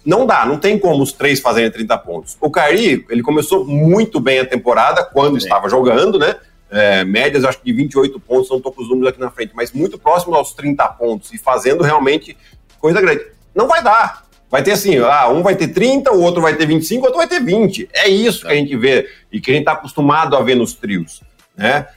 não 0.06 0.26
dá, 0.26 0.46
não 0.46 0.58
tem 0.58 0.78
como 0.78 1.02
os 1.04 1.12
três 1.12 1.40
fazerem 1.40 1.72
30 1.72 1.98
pontos. 2.00 2.38
O 2.40 2.50
Cari, 2.52 3.06
ele 3.10 3.22
começou 3.22 3.66
muito 3.66 4.20
bem 4.20 4.40
a 4.40 4.46
temporada 4.46 5.04
quando 5.04 5.40
Sim. 5.40 5.48
estava 5.48 5.68
jogando, 5.68 6.20
né? 6.20 6.36
É, 6.70 7.04
médias, 7.04 7.44
acho 7.44 7.60
que 7.60 7.66
de 7.66 7.74
28 7.74 8.20
pontos, 8.20 8.50
não 8.50 8.58
estou 8.58 8.72
com 8.72 8.82
os 8.82 8.90
números 8.90 9.10
aqui 9.10 9.20
na 9.20 9.32
frente, 9.32 9.54
mas 9.56 9.72
muito 9.72 9.98
próximo 9.98 10.36
aos 10.36 10.54
30 10.54 10.86
pontos 10.90 11.32
e 11.34 11.38
fazendo 11.38 11.84
realmente 11.84 12.36
coisa 12.80 13.00
grande. 13.02 13.26
Não 13.54 13.68
vai 13.68 13.82
dar. 13.84 14.26
Vai 14.50 14.62
ter 14.62 14.72
assim, 14.72 14.98
ah, 15.00 15.28
um 15.30 15.42
vai 15.42 15.56
ter 15.56 15.70
30, 15.70 16.12
o 16.12 16.22
outro 16.22 16.42
vai 16.42 16.56
ter 16.56 16.66
25, 16.66 17.02
o 17.02 17.06
outro 17.06 17.18
vai 17.18 17.28
ter 17.28 17.42
20. 17.42 17.90
É 17.94 18.08
isso 18.08 18.46
que 18.46 18.52
a 18.52 18.56
gente 18.56 18.76
vê 18.78 19.10
e 19.32 19.42
que 19.42 19.52
a 19.52 19.54
gente 19.54 19.64
está 19.64 19.74
acostumado 19.74 20.36
a 20.36 20.42
ver 20.42 20.56
nos 20.56 20.74
trios. 20.74 21.22
Né? 21.58 21.88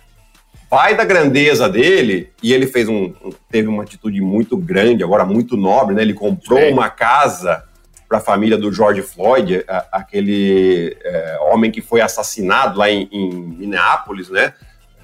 Vai 0.70 0.94
da 0.94 1.04
grandeza 1.04 1.66
dele, 1.68 2.30
e 2.42 2.52
ele 2.52 2.66
fez 2.66 2.88
um, 2.88 3.14
teve 3.50 3.68
uma 3.68 3.82
atitude 3.82 4.20
muito 4.20 4.54
grande, 4.56 5.02
agora 5.02 5.24
muito 5.24 5.56
nobre, 5.56 5.94
né? 5.94 6.02
Ele 6.02 6.12
comprou 6.12 6.60
Sim. 6.60 6.72
uma 6.72 6.90
casa 6.90 7.64
para 8.06 8.18
a 8.18 8.20
família 8.20 8.58
do 8.58 8.70
George 8.72 9.00
Floyd, 9.00 9.64
a, 9.66 9.86
aquele 9.92 10.96
é, 11.02 11.38
homem 11.50 11.70
que 11.70 11.80
foi 11.80 12.02
assassinado 12.02 12.78
lá 12.78 12.90
em, 12.90 13.08
em 13.10 13.30
Minneapolis, 13.32 14.28
né? 14.28 14.52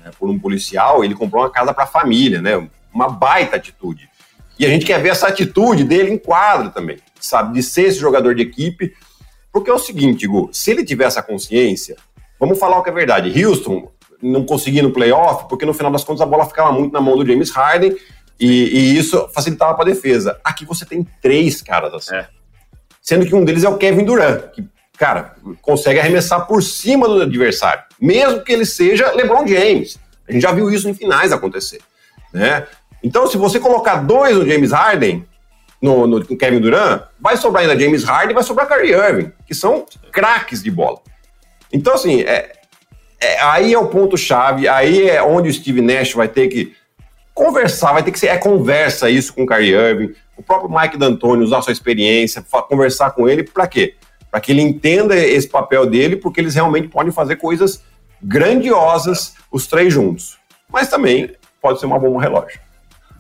É, 0.05 0.11
por 0.19 0.29
um 0.29 0.39
policial, 0.39 1.03
ele 1.03 1.15
comprou 1.15 1.43
uma 1.43 1.51
casa 1.51 1.73
para 1.73 1.85
a 1.85 1.87
família, 1.87 2.43
né? 2.43 2.69
Uma 2.93 3.09
baita 3.09 3.57
atitude. 3.57 4.11
E 4.59 4.67
a 4.67 4.69
gente 4.69 4.85
quer 4.85 5.01
ver 5.01 5.09
essa 5.09 5.29
atitude 5.29 5.83
dele 5.83 6.11
em 6.11 6.19
quadro 6.19 6.71
também, 6.71 6.99
sabe? 7.19 7.55
De 7.55 7.63
ser 7.63 7.85
esse 7.85 7.99
jogador 7.99 8.35
de 8.35 8.43
equipe. 8.43 8.93
Porque 9.51 9.71
é 9.71 9.75
o 9.75 9.79
seguinte, 9.79 10.27
Gu, 10.27 10.51
se 10.53 10.71
ele 10.71 10.85
tiver 10.85 11.05
essa 11.05 11.23
consciência, 11.23 11.97
vamos 12.39 12.59
falar 12.59 12.79
o 12.79 12.83
que 12.83 12.91
é 12.91 12.93
verdade. 12.93 13.45
Houston 13.45 13.91
não 14.25 14.45
conseguia 14.45 14.83
no 14.83 14.91
playoff, 14.91 15.47
porque 15.49 15.67
no 15.67 15.75
final 15.75 15.93
das 15.93 16.03
contas 16.03 16.23
a 16.23 16.27
bola 16.27 16.47
ficava 16.47 16.73
muito 16.73 16.93
na 16.93 17.01
mão 17.01 17.17
do 17.17 17.27
James 17.27 17.51
Harden 17.51 17.95
e, 18.41 18.47
e 18.47 18.99
isso 18.99 19.29
facilitava 19.35 19.75
para 19.75 19.85
a 19.85 19.93
defesa. 19.93 20.41
Aqui 20.43 20.65
você 20.65 20.85
tem 20.85 21.07
três 21.21 21.61
caras 21.61 21.93
assim. 21.93 22.15
É. 22.15 22.27
Sendo 23.03 23.27
que 23.27 23.35
um 23.35 23.45
deles 23.45 23.65
é 23.65 23.69
o 23.69 23.77
Kevin 23.77 24.05
Durant, 24.05 24.51
que, 24.53 24.67
cara, 24.97 25.35
consegue 25.61 26.01
arremessar 26.01 26.47
por 26.47 26.63
cima 26.63 27.07
do 27.07 27.21
adversário, 27.21 27.85
mesmo 28.01 28.43
que 28.43 28.53
ele 28.53 28.65
seja 28.65 29.13
LeBron 29.13 29.47
James. 29.47 29.99
A 30.27 30.33
gente 30.33 30.43
já 30.43 30.53
viu 30.53 30.71
isso 30.71 30.89
em 30.89 30.95
finais 30.95 31.31
acontecer. 31.31 31.81
Né? 32.33 32.67
Então, 33.03 33.27
se 33.27 33.37
você 33.37 33.61
colocar 33.61 33.97
dois 33.97 34.35
no 34.35 34.49
James 34.49 34.73
Harden, 34.73 35.27
no, 35.83 36.07
no 36.07 36.25
Kevin 36.25 36.61
Durant, 36.61 37.03
vai 37.21 37.37
sobrar 37.37 37.63
ainda 37.63 37.79
James 37.79 38.05
Harden 38.05 38.31
e 38.31 38.35
vai 38.35 38.43
sobrar 38.43 38.67
Kyrie 38.67 38.95
Irving, 38.95 39.33
que 39.47 39.55
são 39.55 39.85
craques 40.11 40.63
de 40.63 40.71
bola. 40.71 40.99
Então, 41.71 41.93
assim, 41.93 42.23
é, 42.23 42.53
é, 43.25 43.41
aí 43.43 43.73
é 43.73 43.79
o 43.79 43.89
ponto-chave, 43.89 44.69
aí 44.69 45.09
é 45.09 45.23
onde 45.23 45.49
o 45.49 45.53
Steve 45.53 45.81
Nash 45.81 46.13
vai 46.13 46.29
ter 46.29 46.49
que 46.49 46.75
conversar, 47.33 47.93
vai 47.93 48.03
ter 48.03 48.13
que 48.13 48.19
ser, 48.19 48.29
é 48.29 48.39
conversa 48.39 49.11
isso 49.11 49.35
com 49.35 49.43
o 49.43 49.47
Kyrie 49.47 49.75
Irving, 49.75 50.15
o 50.37 50.43
próprio 50.43 50.71
Mike 50.71 50.99
D'Antoni 50.99 51.43
usar 51.43 51.63
sua 51.63 51.73
experiência, 51.73 52.45
conversar 52.69 53.11
com 53.11 53.29
ele, 53.29 53.43
para 53.43 53.67
quê? 53.67 53.95
Para 54.31 54.41
que 54.41 54.53
ele 54.53 54.63
entenda 54.63 55.17
esse 55.17 55.49
papel 55.49 55.87
dele, 55.87 56.17
porque 56.17 56.41
eles 56.41 56.55
realmente 56.55 56.89
podem 56.89 57.13
fazer 57.13 57.37
coisas 57.37 57.83
grandiosas, 58.23 59.35
os 59.51 59.67
três 59.67 59.93
juntos. 59.93 60.39
Mas 60.71 60.89
também 60.89 61.31
pode 61.61 61.81
ser 61.81 61.87
uma 61.87 61.99
bomba 61.99 62.21
relógio. 62.21 62.61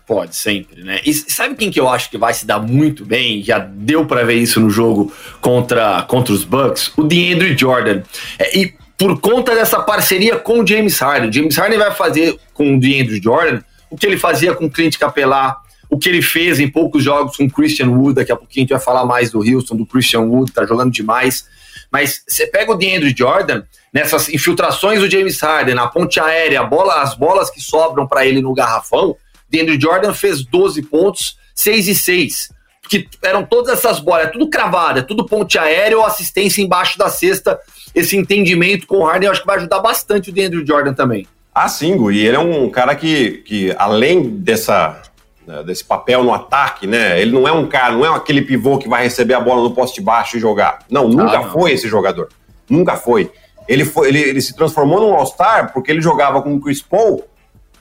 Pode, 0.06 0.36
sempre, 0.36 0.82
né? 0.82 1.00
E 1.04 1.14
sabe 1.14 1.54
quem 1.54 1.70
que 1.70 1.80
eu 1.80 1.88
acho 1.88 2.10
que 2.10 2.18
vai 2.18 2.34
se 2.34 2.46
dar 2.46 2.58
muito 2.60 3.06
bem? 3.06 3.42
Já 3.42 3.58
deu 3.58 4.04
para 4.04 4.22
ver 4.22 4.34
isso 4.34 4.60
no 4.60 4.68
jogo 4.68 5.10
contra, 5.40 6.02
contra 6.02 6.34
os 6.34 6.44
Bucks? 6.44 6.92
O 6.96 7.02
DeAndre 7.04 7.56
Jordan. 7.56 8.02
É, 8.38 8.58
e 8.58 8.74
por 9.04 9.20
conta 9.20 9.54
dessa 9.54 9.82
parceria 9.82 10.38
com 10.38 10.60
o 10.60 10.66
James 10.66 10.98
Harden. 10.98 11.30
James 11.30 11.54
Harden 11.58 11.78
vai 11.78 11.90
fazer 11.90 12.38
com 12.54 12.74
o 12.74 12.80
DeAndre 12.80 13.20
Jordan 13.22 13.60
o 13.90 13.98
que 13.98 14.06
ele 14.06 14.16
fazia 14.16 14.54
com 14.54 14.64
o 14.64 14.70
Clint 14.70 14.96
Capela, 14.96 15.58
o 15.90 15.98
que 15.98 16.08
ele 16.08 16.22
fez 16.22 16.58
em 16.58 16.70
poucos 16.70 17.04
jogos 17.04 17.36
com 17.36 17.44
o 17.44 17.50
Christian 17.50 17.90
Wood. 17.90 18.14
Daqui 18.14 18.32
a 18.32 18.36
pouquinho 18.36 18.62
a 18.62 18.64
gente 18.64 18.72
vai 18.72 18.80
falar 18.80 19.04
mais 19.04 19.30
do 19.30 19.40
Houston, 19.40 19.76
do 19.76 19.84
Christian 19.84 20.22
Wood, 20.22 20.52
tá 20.52 20.64
jogando 20.64 20.90
demais. 20.90 21.44
Mas 21.92 22.24
você 22.26 22.46
pega 22.46 22.72
o 22.72 22.76
DeAndre 22.76 23.14
Jordan, 23.14 23.62
nessas 23.92 24.30
infiltrações 24.30 25.00
do 25.00 25.10
James 25.10 25.38
Harden, 25.38 25.74
na 25.74 25.86
ponte 25.86 26.18
aérea, 26.18 26.62
bola, 26.62 27.02
as 27.02 27.14
bolas 27.14 27.50
que 27.50 27.60
sobram 27.60 28.08
para 28.08 28.24
ele 28.24 28.40
no 28.40 28.54
garrafão, 28.54 29.14
DeAndre 29.50 29.78
Jordan 29.78 30.14
fez 30.14 30.42
12 30.42 30.80
pontos, 30.80 31.36
6 31.54 31.88
e 31.88 31.94
6 31.94 32.54
que 32.88 33.08
eram 33.22 33.44
todas 33.44 33.78
essas 33.78 33.98
bolas, 33.98 34.26
é 34.26 34.30
tudo 34.30 34.48
cravada, 34.48 35.00
é 35.00 35.02
tudo 35.02 35.26
ponte 35.26 35.58
aérea 35.58 35.96
ou 35.96 36.04
assistência 36.04 36.62
embaixo 36.62 36.98
da 36.98 37.08
cesta. 37.08 37.58
Esse 37.94 38.16
entendimento 38.16 38.86
com 38.86 38.98
o 38.98 39.04
Harden 39.04 39.26
eu 39.26 39.32
acho 39.32 39.40
que 39.40 39.46
vai 39.46 39.56
ajudar 39.56 39.80
bastante 39.80 40.30
o 40.30 40.32
Deandre 40.32 40.64
Jordan 40.66 40.94
também. 40.94 41.26
Ah, 41.54 41.68
sim, 41.68 41.96
Gu, 41.96 42.10
e 42.10 42.26
ele 42.26 42.36
é 42.36 42.40
um 42.40 42.68
cara 42.68 42.96
que, 42.96 43.42
que 43.46 43.74
além 43.78 44.28
dessa, 44.28 45.00
né, 45.46 45.62
desse 45.62 45.84
papel 45.84 46.24
no 46.24 46.34
ataque, 46.34 46.86
né? 46.86 47.20
Ele 47.20 47.30
não 47.30 47.46
é 47.46 47.52
um 47.52 47.68
cara, 47.68 47.92
não 47.92 48.04
é 48.04 48.08
aquele 48.16 48.42
pivô 48.42 48.76
que 48.76 48.88
vai 48.88 49.04
receber 49.04 49.34
a 49.34 49.40
bola 49.40 49.62
no 49.62 49.72
poste 49.72 50.00
baixo 50.00 50.36
e 50.36 50.40
jogar. 50.40 50.80
Não, 50.90 51.08
nunca 51.08 51.38
ah, 51.38 51.42
não. 51.42 51.52
foi 51.52 51.70
esse 51.70 51.88
jogador. 51.88 52.28
Nunca 52.68 52.96
foi. 52.96 53.30
Ele, 53.68 53.84
foi 53.84 54.08
ele, 54.08 54.18
ele 54.18 54.40
se 54.40 54.56
transformou 54.56 55.00
num 55.00 55.14
All-Star 55.14 55.72
porque 55.72 55.92
ele 55.92 56.00
jogava 56.00 56.42
com 56.42 56.54
o 56.54 56.60
Chris 56.60 56.82
Paul 56.82 57.24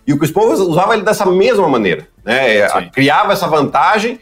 e 0.06 0.14
o 0.14 0.20
Chris 0.20 0.32
Paul 0.32 0.52
usava 0.52 0.94
ele 0.94 1.04
dessa 1.04 1.26
mesma 1.26 1.68
maneira, 1.68 2.08
né? 2.24 2.68
Criava 2.92 3.34
essa 3.34 3.48
vantagem 3.48 4.20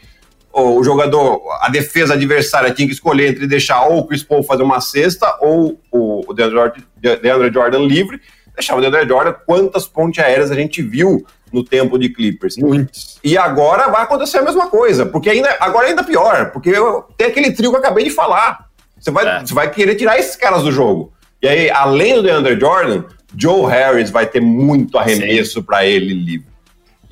o 0.52 0.84
jogador, 0.84 1.40
a 1.60 1.70
defesa 1.70 2.14
adversária 2.14 2.72
tinha 2.72 2.86
que 2.86 2.94
escolher 2.94 3.30
entre 3.30 3.46
deixar 3.46 3.86
ou 3.86 4.00
o 4.00 4.06
Chris 4.06 4.22
Paul 4.22 4.42
fazer 4.42 4.62
uma 4.62 4.80
cesta 4.80 5.38
ou 5.40 5.80
o 5.90 6.32
DeAndre, 6.34 6.84
DeAndre 6.96 7.52
Jordan 7.52 7.80
livre, 7.80 8.20
deixava 8.54 8.78
o 8.78 8.82
DeAndre 8.82 9.08
Jordan. 9.08 9.34
Quantas 9.46 9.86
pontes 9.86 10.22
aéreas 10.22 10.50
a 10.50 10.54
gente 10.54 10.82
viu 10.82 11.24
no 11.50 11.64
tempo 11.64 11.98
de 11.98 12.10
Clippers? 12.10 12.56
Muitos. 12.58 13.18
E 13.24 13.36
agora 13.38 13.88
vai 13.88 14.02
acontecer 14.02 14.38
a 14.38 14.42
mesma 14.42 14.68
coisa, 14.68 15.06
porque 15.06 15.30
ainda, 15.30 15.56
agora 15.58 15.86
é 15.86 15.90
ainda 15.90 16.04
pior, 16.04 16.50
porque 16.50 16.72
tem 17.16 17.28
aquele 17.28 17.52
trio 17.52 17.70
que 17.70 17.76
eu 17.76 17.80
acabei 17.80 18.04
de 18.04 18.10
falar. 18.10 18.66
Você 18.98 19.10
vai, 19.10 19.26
é. 19.26 19.40
você 19.40 19.54
vai 19.54 19.70
querer 19.70 19.94
tirar 19.94 20.18
esses 20.18 20.36
caras 20.36 20.62
do 20.62 20.70
jogo. 20.70 21.12
E 21.40 21.48
aí, 21.48 21.70
além 21.70 22.14
do 22.14 22.22
DeAndre 22.22 22.60
Jordan, 22.60 23.04
Joe 23.36 23.70
Harris 23.70 24.10
vai 24.10 24.26
ter 24.26 24.40
muito 24.40 24.98
arremesso 24.98 25.62
para 25.62 25.86
ele 25.86 26.12
livre 26.12 26.51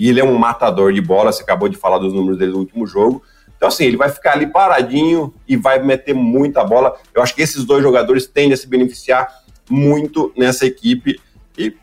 e 0.00 0.08
ele 0.08 0.18
é 0.18 0.24
um 0.24 0.36
matador 0.36 0.92
de 0.92 1.00
bola, 1.00 1.30
você 1.30 1.42
acabou 1.42 1.68
de 1.68 1.76
falar 1.76 1.98
dos 1.98 2.14
números 2.14 2.38
dele 2.38 2.52
no 2.52 2.58
último 2.58 2.86
jogo. 2.86 3.22
Então, 3.54 3.68
assim, 3.68 3.84
ele 3.84 3.98
vai 3.98 4.08
ficar 4.08 4.32
ali 4.32 4.46
paradinho 4.46 5.34
e 5.46 5.54
vai 5.54 5.78
meter 5.82 6.14
muita 6.14 6.64
bola. 6.64 6.96
Eu 7.14 7.22
acho 7.22 7.34
que 7.34 7.42
esses 7.42 7.62
dois 7.66 7.82
jogadores 7.82 8.26
tendem 8.26 8.54
a 8.54 8.56
se 8.56 8.66
beneficiar 8.66 9.28
muito 9.68 10.32
nessa 10.34 10.64
equipe. 10.64 11.20
E 11.58 11.76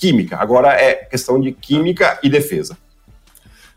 química. 0.00 0.38
Agora 0.38 0.72
é 0.72 0.94
questão 0.94 1.38
de 1.38 1.52
química 1.52 2.18
e 2.22 2.30
defesa. 2.30 2.78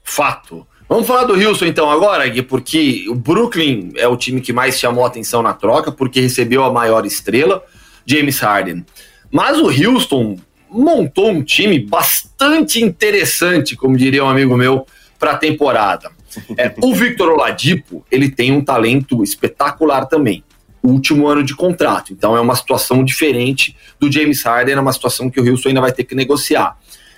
Fato. 0.02 0.66
Vamos 0.88 1.06
falar 1.06 1.25
do 1.25 1.34
Houston 1.34 1.66
então 1.66 1.90
agora, 1.90 2.28
Gui, 2.30 2.42
porque 2.42 3.06
o 3.10 3.16
Brooklyn 3.16 3.92
é 3.98 4.08
o 4.08 4.16
time 4.16 4.40
que 4.40 4.54
mais 4.54 4.80
chamou 4.80 5.06
atenção 5.06 5.42
na 5.42 5.54
troca, 5.54 5.92
porque 5.92 6.22
recebeu 6.22 6.63
a 6.63 6.72
maior 6.72 7.06
estrela, 7.06 7.63
James 8.06 8.40
Harden. 8.40 8.86
Mas 9.30 9.60
o 9.60 9.66
Houston 9.68 10.38
montou 10.74 11.30
um 11.30 11.44
time 11.44 11.80
bastante 11.80 12.84
interessante, 12.84 13.75
como 13.75 13.96
diria 13.96 14.24
um 14.24 14.30
amigo 14.30 14.58
meu, 14.58 14.86
para 15.20 15.32
a 15.32 15.38
temporada. 15.38 16.12
É, 16.58 16.74
o 16.82 16.96
Victor 16.96 17.30
Oladipo, 17.30 18.03
ele 18.10 18.27
tem 18.27 18.51
um 18.51 18.65
talento 18.65 19.24
espetacular 19.24 20.08
também. 20.08 20.44
Último 20.82 21.27
ano 21.27 21.44
de 21.44 21.56
contrato, 21.56 22.12
então 22.12 22.36
é 22.36 22.42
uma 22.42 22.56
situação 22.56 23.06
diferente 23.06 23.77
do 24.00 24.12
James 24.12 24.42
Harden, 24.42 24.74
é 24.74 24.80
uma 24.80 24.92
situação 24.92 25.30
que 25.30 25.39
o 25.39 25.48
Houston 25.48 25.70
ainda 25.70 25.82
vai 25.82 25.92
ter 25.92 26.06
que 26.06 26.15
negociar. 26.15 26.75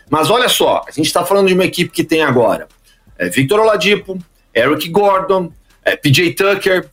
Mas 0.09 0.29
olha 0.29 0.49
só, 0.49 0.83
a 0.85 0.91
gente 0.91 1.05
está 1.05 1.23
falando 1.23 1.47
de 1.47 1.53
uma 1.53 1.63
equipe 1.63 1.89
que 1.91 2.03
tem 2.03 2.23
agora 2.23 2.67
é, 3.17 3.29
Victor 3.29 3.59
Oladipo, 3.59 4.17
Eric 4.53 4.89
Gordon, 4.89 5.51
é, 5.83 5.95
PJ 5.95 6.33
Tucker, 6.33 6.89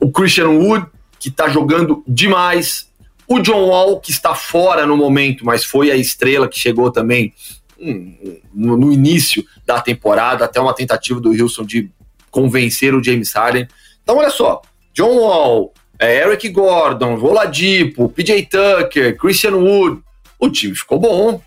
o 0.00 0.10
Christian 0.10 0.50
Wood, 0.50 0.86
que 1.18 1.28
está 1.28 1.48
jogando 1.48 2.02
demais, 2.06 2.87
o 3.28 3.38
John 3.40 3.66
Wall, 3.66 4.00
que 4.00 4.10
está 4.10 4.34
fora 4.34 4.86
no 4.86 4.96
momento, 4.96 5.44
mas 5.44 5.62
foi 5.62 5.90
a 5.90 5.96
estrela 5.96 6.48
que 6.48 6.58
chegou 6.58 6.90
também 6.90 7.34
hum, 7.78 8.40
no, 8.54 8.90
início 8.90 9.44
da 9.66 9.80
temporada, 9.80 10.46
até 10.46 10.58
uma 10.58 10.74
tentativa 10.74 11.20
do 11.20 11.30
Wilson 11.30 11.64
de 11.64 11.90
convencer 12.30 12.94
o 12.94 13.04
James 13.04 13.30
Harden. 13.34 13.68
Então, 14.02 14.16
olha 14.16 14.30
só, 14.30 14.62
John 14.94 15.18
Wall, 15.18 15.74
é, 15.98 16.22
Eric 16.24 16.48
Gordon, 16.48 17.18
Oladipo, 17.20 18.08
PJ 18.08 18.46
Tucker, 18.46 19.16
Christian 19.18 19.56
Wood, 19.56 20.00
o 20.38 20.48
time 20.48 20.74
ficou 20.74 20.98
bom. 20.98 21.42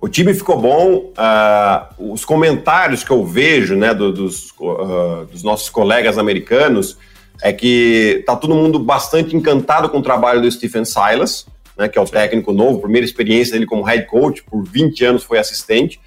O 0.00 0.08
time 0.08 0.32
ficou 0.32 0.60
bom. 0.60 1.12
Uh, 1.18 2.12
os 2.12 2.24
comentários 2.24 3.02
que 3.02 3.10
eu 3.10 3.26
vejo 3.26 3.74
né, 3.74 3.92
do, 3.92 4.12
dos, 4.12 4.50
uh, 4.60 5.26
dos 5.32 5.42
nossos 5.42 5.68
colegas 5.68 6.16
americanos 6.16 6.96
é 7.42 7.52
que 7.52 8.22
tá 8.26 8.34
todo 8.36 8.54
mundo 8.54 8.78
bastante 8.78 9.34
encantado 9.36 9.88
com 9.88 9.98
o 9.98 10.02
trabalho 10.02 10.40
do 10.40 10.50
Stephen 10.50 10.84
Silas, 10.84 11.46
né, 11.76 11.88
que 11.88 11.98
é 11.98 12.02
o 12.02 12.06
técnico 12.06 12.52
novo, 12.52 12.80
primeira 12.80 13.04
experiência 13.04 13.52
dele 13.52 13.66
como 13.66 13.82
head 13.82 14.06
coach, 14.06 14.42
por 14.42 14.64
20 14.64 15.04
anos 15.04 15.24
foi 15.24 15.38
assistente. 15.38 16.00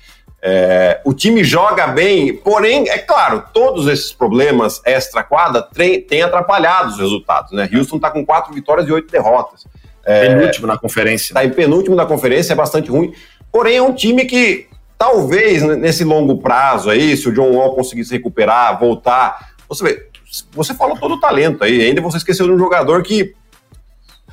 É, 0.43 0.99
o 1.05 1.13
time 1.13 1.43
joga 1.43 1.87
bem, 1.87 2.35
porém, 2.35 2.89
é 2.89 2.97
claro, 2.97 3.43
todos 3.53 3.87
esses 3.87 4.11
problemas 4.11 4.81
extra-quadra 4.83 5.61
têm 6.07 6.23
atrapalhado 6.23 6.89
os 6.89 6.99
resultados. 6.99 7.51
Né? 7.51 7.69
Houston 7.71 7.97
está 7.97 8.09
com 8.09 8.25
quatro 8.25 8.53
vitórias 8.53 8.87
e 8.87 8.91
oito 8.91 9.11
derrotas. 9.11 9.65
É, 10.03 10.27
penúltimo 10.29 10.65
na 10.65 10.79
conferência. 10.79 11.27
Está 11.27 11.45
em 11.45 11.51
penúltimo 11.51 11.95
na 11.95 12.07
conferência, 12.07 12.53
é 12.53 12.55
bastante 12.55 12.89
ruim. 12.89 13.13
Porém, 13.51 13.77
é 13.77 13.81
um 13.83 13.93
time 13.93 14.25
que 14.25 14.67
talvez 14.97 15.61
nesse 15.61 16.03
longo 16.03 16.39
prazo 16.39 16.89
aí, 16.89 17.15
se 17.15 17.29
o 17.29 17.33
John 17.33 17.51
Wall 17.51 17.75
conseguir 17.75 18.03
se 18.03 18.13
recuperar, 18.13 18.79
voltar. 18.79 19.51
Você 19.69 19.83
vê, 19.83 20.10
você 20.51 20.73
falou 20.73 20.97
todo 20.97 21.15
o 21.15 21.19
talento 21.19 21.63
aí, 21.63 21.81
ainda 21.81 22.01
você 22.01 22.17
esqueceu 22.17 22.45
de 22.45 22.53
um 22.53 22.57
jogador 22.57 23.03
que 23.03 23.33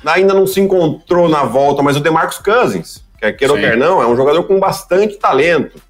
ainda 0.05 0.33
não 0.33 0.47
se 0.47 0.59
encontrou 0.59 1.27
na 1.27 1.43
volta, 1.43 1.83
mas 1.83 1.97
o 1.97 1.99
DeMarcus 1.99 2.37
Cousins, 2.37 3.03
que 3.17 3.25
é 3.25 3.33
queira 3.33 3.53
ou 3.53 3.59
quer 3.59 3.75
não, 3.75 4.01
é 4.01 4.07
um 4.07 4.15
jogador 4.15 4.43
com 4.43 4.59
bastante 4.59 5.17
talento. 5.17 5.81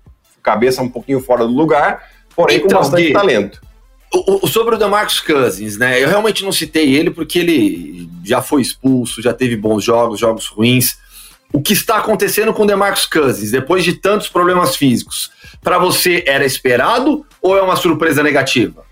Cabeça 0.41 0.81
um 0.81 0.89
pouquinho 0.89 1.19
fora 1.19 1.45
do 1.45 1.53
lugar, 1.53 2.07
porém 2.35 2.57
então, 2.57 2.69
com 2.69 2.75
bastante 2.75 3.07
Gui, 3.07 3.13
talento. 3.13 3.61
O, 4.11 4.45
o, 4.45 4.47
sobre 4.47 4.73
o 4.73 4.77
DeMarcus 4.77 5.19
Cousins, 5.19 5.77
né? 5.77 6.01
Eu 6.01 6.07
realmente 6.07 6.43
não 6.43 6.51
citei 6.51 6.95
ele 6.95 7.11
porque 7.11 7.37
ele 7.37 8.09
já 8.23 8.41
foi 8.41 8.61
expulso, 8.61 9.21
já 9.21 9.33
teve 9.33 9.55
bons 9.55 9.83
jogos, 9.83 10.19
jogos 10.19 10.47
ruins. 10.47 10.97
O 11.53 11.61
que 11.61 11.73
está 11.73 11.97
acontecendo 11.97 12.53
com 12.53 12.63
o 12.63 12.65
DeMarcus 12.65 13.05
Cousins 13.05 13.51
depois 13.51 13.83
de 13.83 13.93
tantos 13.93 14.27
problemas 14.27 14.75
físicos? 14.75 15.29
Para 15.61 15.77
você 15.77 16.23
era 16.25 16.45
esperado 16.45 17.25
ou 17.41 17.55
é 17.55 17.61
uma 17.61 17.75
surpresa 17.75 18.23
negativa? 18.23 18.88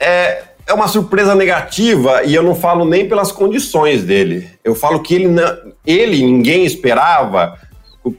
É, 0.00 0.42
é 0.66 0.74
uma 0.74 0.86
surpresa 0.86 1.34
negativa 1.34 2.22
e 2.24 2.34
eu 2.34 2.42
não 2.42 2.54
falo 2.54 2.84
nem 2.84 3.08
pelas 3.08 3.32
condições 3.32 4.04
dele. 4.04 4.48
Eu 4.62 4.74
falo 4.74 5.00
que 5.00 5.14
ele, 5.14 5.28
ele 5.86 6.22
ninguém 6.22 6.64
esperava 6.64 7.58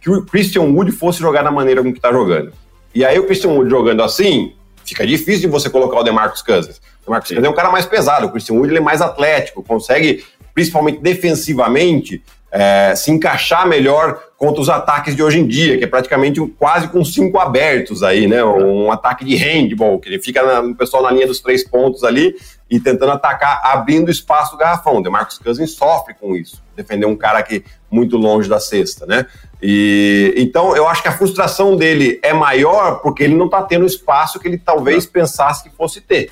que 0.02 0.10
o 0.10 0.26
Christian 0.26 0.64
Wood 0.64 0.92
fosse 0.92 1.20
jogar 1.20 1.44
da 1.44 1.52
maneira 1.52 1.82
como 1.82 1.94
que 1.94 2.00
está 2.00 2.12
jogando. 2.12 2.52
E 2.94 3.06
aí 3.06 3.20
o 3.20 3.26
Christian 3.26 3.52
Wood 3.52 3.70
jogando 3.70 4.02
assim, 4.02 4.54
fica 4.84 5.06
difícil 5.06 5.42
de 5.42 5.48
você 5.48 5.70
colocar 5.70 6.00
o 6.00 6.04
DeMarcus 6.04 6.42
Cousins. 6.42 6.78
O 7.02 7.06
DeMarcus 7.06 7.30
Cousins 7.30 7.46
é 7.46 7.50
um 7.50 7.56
cara 7.56 7.72
mais 7.72 7.86
pesado, 7.86 8.28
o 8.28 8.32
Christian 8.32 8.56
Wood 8.56 8.70
ele 8.70 8.80
é 8.80 8.82
mais 8.82 9.02
atlético, 9.02 9.64
consegue, 9.64 10.26
principalmente 10.54 11.00
defensivamente, 11.00 12.24
é, 12.52 12.94
se 12.96 13.12
encaixar 13.12 13.68
melhor 13.68 14.20
contra 14.38 14.62
os 14.62 14.70
ataques 14.70 15.16
de 15.16 15.22
hoje 15.22 15.40
em 15.40 15.48
dia, 15.48 15.78
que 15.78 15.84
é 15.84 15.88
praticamente 15.88 16.40
quase 16.58 16.88
com 16.88 17.04
cinco 17.04 17.38
abertos 17.38 18.02
aí, 18.04 18.28
né? 18.28 18.44
Um 18.44 18.92
ataque 18.92 19.26
de 19.26 19.36
handball, 19.36 20.00
que 20.00 20.08
ele 20.08 20.20
fica 20.20 20.42
na, 20.42 20.62
o 20.62 20.76
pessoal 20.76 21.04
na 21.04 21.12
linha 21.12 21.28
dos 21.28 21.40
três 21.40 21.64
pontos 21.64 22.04
ali 22.04 22.36
e 22.70 22.80
tentando 22.80 23.12
atacar, 23.12 23.62
abrindo 23.64 24.10
espaço 24.10 24.52
do 24.52 24.58
garrafão. 24.58 24.98
O 24.98 25.12
Marcos 25.12 25.38
Cousins 25.38 25.72
sofre 25.72 26.14
com 26.14 26.36
isso, 26.36 26.62
defender 26.76 27.06
um 27.06 27.16
cara 27.16 27.40
aqui 27.40 27.64
muito 27.92 28.16
longe 28.18 28.48
da 28.48 28.60
cesta, 28.60 29.06
né? 29.06 29.26
E 29.62 30.34
então 30.38 30.76
eu 30.76 30.88
acho 30.88 31.02
que 31.02 31.10
a 31.10 31.18
frustração 31.18 31.76
dele 31.76 32.20
é 32.24 32.32
maior 32.32 33.02
porque 33.02 33.24
ele 33.24 33.36
não 33.36 33.46
está 33.46 33.62
tendo 33.62 33.84
o 33.84 33.88
espaço 33.88 34.40
que 34.40 34.48
ele 34.48 34.58
talvez 34.58 35.06
pensasse 35.06 35.64
que 35.64 35.76
fosse 35.76 36.00
ter. 36.00 36.32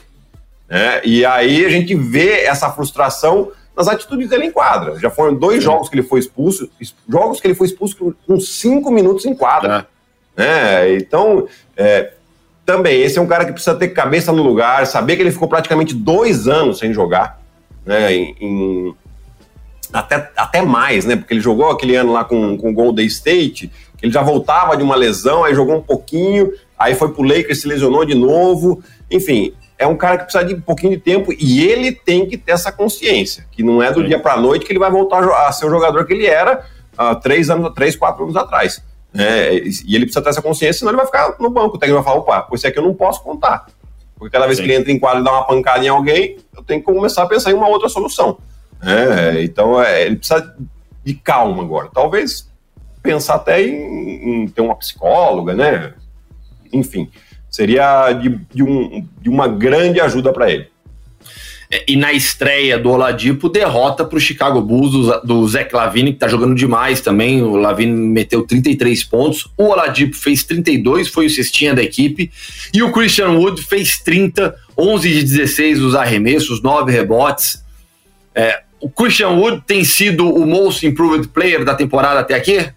Né? 0.69 1.01
E 1.03 1.25
aí 1.25 1.65
a 1.65 1.69
gente 1.69 1.93
vê 1.93 2.43
essa 2.43 2.69
frustração 2.69 3.51
nas 3.77 3.87
atitudes 3.87 4.27
dele 4.27 4.45
em 4.45 4.51
quadra. 4.51 4.97
Já 4.99 5.11
foram 5.11 5.35
dois 5.35 5.63
jogos 5.63 5.87
que 5.87 5.95
ele 5.95 6.07
foi 6.07 6.19
expulso, 6.19 6.67
jogos 7.07 7.39
que 7.39 7.45
ele 7.45 7.53
foi 7.53 7.67
expulso 7.67 8.15
com 8.25 8.39
cinco 8.39 8.89
minutos 8.89 9.25
em 9.25 9.35
quadra. 9.35 9.87
É. 10.35 10.41
Né? 10.41 10.93
Então, 10.95 11.47
é, 11.75 12.13
também, 12.65 13.01
esse 13.01 13.19
é 13.19 13.21
um 13.21 13.27
cara 13.27 13.45
que 13.45 13.53
precisa 13.53 13.75
ter 13.75 13.89
cabeça 13.89 14.31
no 14.31 14.41
lugar, 14.41 14.87
saber 14.87 15.15
que 15.15 15.21
ele 15.21 15.31
ficou 15.31 15.47
praticamente 15.47 15.93
dois 15.93 16.47
anos 16.47 16.79
sem 16.79 16.91
jogar, 16.91 17.39
né? 17.85 18.13
Em, 18.13 18.35
em, 18.41 18.95
até, 19.93 20.31
até 20.35 20.61
mais, 20.61 21.05
né? 21.05 21.15
Porque 21.15 21.33
ele 21.33 21.41
jogou 21.41 21.69
aquele 21.69 21.95
ano 21.95 22.11
lá 22.11 22.25
com, 22.25 22.57
com 22.57 22.71
o 22.71 22.73
Golden 22.73 23.05
State, 23.05 23.71
ele 24.01 24.11
já 24.11 24.21
voltava 24.21 24.75
de 24.75 24.83
uma 24.83 24.95
lesão, 24.95 25.43
aí 25.43 25.53
jogou 25.53 25.77
um 25.77 25.81
pouquinho, 25.81 26.51
aí 26.77 26.95
foi 26.95 27.13
pro 27.13 27.23
Lakers, 27.23 27.61
se 27.61 27.67
lesionou 27.67 28.03
de 28.03 28.15
novo. 28.15 28.83
Enfim, 29.09 29.53
é 29.77 29.85
um 29.85 29.95
cara 29.95 30.17
que 30.17 30.23
precisa 30.23 30.43
de 30.43 30.55
um 30.55 30.61
pouquinho 30.61 30.93
de 30.93 30.97
tempo 30.97 31.31
e 31.37 31.63
ele 31.63 31.91
tem 31.91 32.25
que 32.25 32.37
ter 32.37 32.53
essa 32.53 32.71
consciência, 32.71 33.45
que 33.51 33.61
não 33.61 33.81
é 33.81 33.91
do 33.91 34.01
Sim. 34.01 34.07
dia 34.07 34.19
para 34.19 34.33
a 34.33 34.37
noite 34.37 34.65
que 34.65 34.71
ele 34.71 34.79
vai 34.79 34.89
voltar 34.89 35.23
a 35.23 35.51
ser 35.51 35.65
o 35.65 35.69
jogador 35.69 36.05
que 36.05 36.13
ele 36.13 36.25
era 36.25 36.65
há 36.97 37.13
três 37.13 37.49
anos, 37.49 37.71
três, 37.75 37.95
quatro 37.95 38.23
anos 38.23 38.35
atrás. 38.35 38.83
É, 39.13 39.53
e 39.53 39.95
ele 39.95 40.05
precisa 40.05 40.21
ter 40.21 40.29
essa 40.29 40.41
consciência, 40.41 40.79
senão 40.79 40.91
ele 40.91 40.97
vai 40.97 41.05
ficar 41.05 41.35
no 41.39 41.49
banco. 41.49 41.75
O 41.75 41.79
técnico 41.79 42.01
vai 42.01 42.11
falar, 42.11 42.23
opa, 42.23 42.41
pois 42.41 42.63
é 42.63 42.71
que 42.71 42.79
eu 42.79 42.83
não 42.83 42.93
posso 42.93 43.21
contar. 43.23 43.67
Porque 44.17 44.33
cada 44.33 44.47
vez 44.47 44.57
Sim. 44.57 44.63
que 44.63 44.71
ele 44.71 44.79
entra 44.79 44.91
em 44.91 44.99
quadro 44.99 45.21
e 45.21 45.23
dá 45.23 45.31
uma 45.31 45.45
pancada 45.45 45.85
em 45.85 45.89
alguém, 45.89 46.37
eu 46.55 46.63
tenho 46.63 46.79
que 46.79 46.85
começar 46.85 47.23
a 47.23 47.27
pensar 47.27 47.51
em 47.51 47.53
uma 47.53 47.67
outra 47.67 47.87
solução. 47.87 48.39
É, 48.81 49.43
então 49.43 49.81
é, 49.81 50.05
ele 50.05 50.17
precisa 50.17 50.55
de 51.03 51.13
calma 51.13 51.61
agora. 51.61 51.89
Talvez 51.93 52.49
pensar 53.01 53.35
até 53.35 53.61
em, 53.61 54.43
em 54.43 54.47
ter 54.47 54.61
uma 54.61 54.75
psicóloga, 54.75 55.53
né? 55.53 55.93
Enfim 56.73 57.09
seria 57.57 58.13
de, 58.13 58.39
de, 58.53 58.61
um, 58.61 59.03
de 59.19 59.29
uma 59.29 59.47
grande 59.47 59.99
ajuda 59.99 60.31
para 60.31 60.51
ele. 60.51 60.67
É, 61.71 61.83
e 61.87 61.95
na 61.97 62.13
estreia 62.13 62.77
do 62.77 62.91
Oladipo, 62.91 63.49
derrota 63.49 64.05
para 64.05 64.15
o 64.15 64.21
Chicago 64.21 64.61
Bulls 64.61 64.91
do, 64.91 65.21
do 65.21 65.47
Zach 65.47 65.73
Lavine, 65.73 66.11
que 66.11 66.17
está 66.17 66.27
jogando 66.27 66.53
demais 66.53 67.01
também. 67.01 67.41
O 67.41 67.55
Lavine 67.55 67.91
meteu 67.91 68.43
33 68.43 69.03
pontos. 69.05 69.49
O 69.57 69.69
Oladipo 69.69 70.15
fez 70.15 70.43
32, 70.43 71.07
foi 71.07 71.25
o 71.25 71.29
cestinha 71.31 71.73
da 71.73 71.81
equipe. 71.81 72.31
E 72.71 72.83
o 72.83 72.91
Christian 72.91 73.31
Wood 73.31 73.63
fez 73.63 73.99
30, 73.99 74.55
11 74.77 75.09
de 75.09 75.23
16 75.23 75.81
os 75.81 75.95
arremessos, 75.95 76.61
9 76.61 76.91
rebotes. 76.91 77.65
É, 78.35 78.61
o 78.79 78.87
Christian 78.87 79.29
Wood 79.29 79.63
tem 79.65 79.83
sido 79.83 80.31
o 80.31 80.45
most 80.45 80.85
improved 80.85 81.27
player 81.29 81.65
da 81.65 81.73
temporada 81.73 82.19
até 82.19 82.35
aqui? 82.35 82.69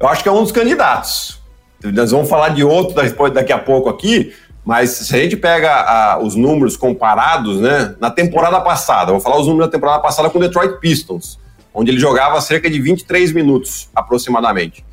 Eu 0.00 0.08
acho 0.08 0.22
que 0.22 0.28
é 0.30 0.32
um 0.32 0.42
dos 0.42 0.50
candidatos. 0.50 1.43
Nós 1.92 2.10
vamos 2.10 2.28
falar 2.28 2.50
de 2.50 2.64
outro 2.64 2.94
daqui 3.30 3.52
a 3.52 3.58
pouco 3.58 3.88
aqui, 3.88 4.32
mas 4.64 4.90
se 4.90 5.14
a 5.14 5.18
gente 5.18 5.36
pega 5.36 5.70
a, 5.70 6.18
os 6.18 6.34
números 6.34 6.76
comparados, 6.76 7.60
né, 7.60 7.94
na 8.00 8.10
temporada 8.10 8.60
passada, 8.60 9.12
vou 9.12 9.20
falar 9.20 9.38
os 9.38 9.46
números 9.46 9.66
da 9.66 9.72
temporada 9.72 10.00
passada 10.00 10.30
com 10.30 10.38
o 10.38 10.40
Detroit 10.40 10.80
Pistons, 10.80 11.38
onde 11.74 11.90
ele 11.90 12.00
jogava 12.00 12.40
cerca 12.40 12.70
de 12.70 12.80
23 12.80 13.32
minutos 13.32 13.88
aproximadamente. 13.94 14.84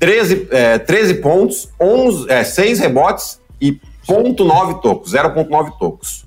13, 0.00 0.48
é, 0.50 0.78
13 0.78 1.14
pontos, 1.14 1.68
11, 1.80 2.30
é, 2.30 2.42
6 2.42 2.80
rebotes 2.80 3.40
e 3.60 3.78
0.9 4.08 4.80
tocos, 4.80 5.12
0.9 5.12 5.78
tocos. 5.78 6.24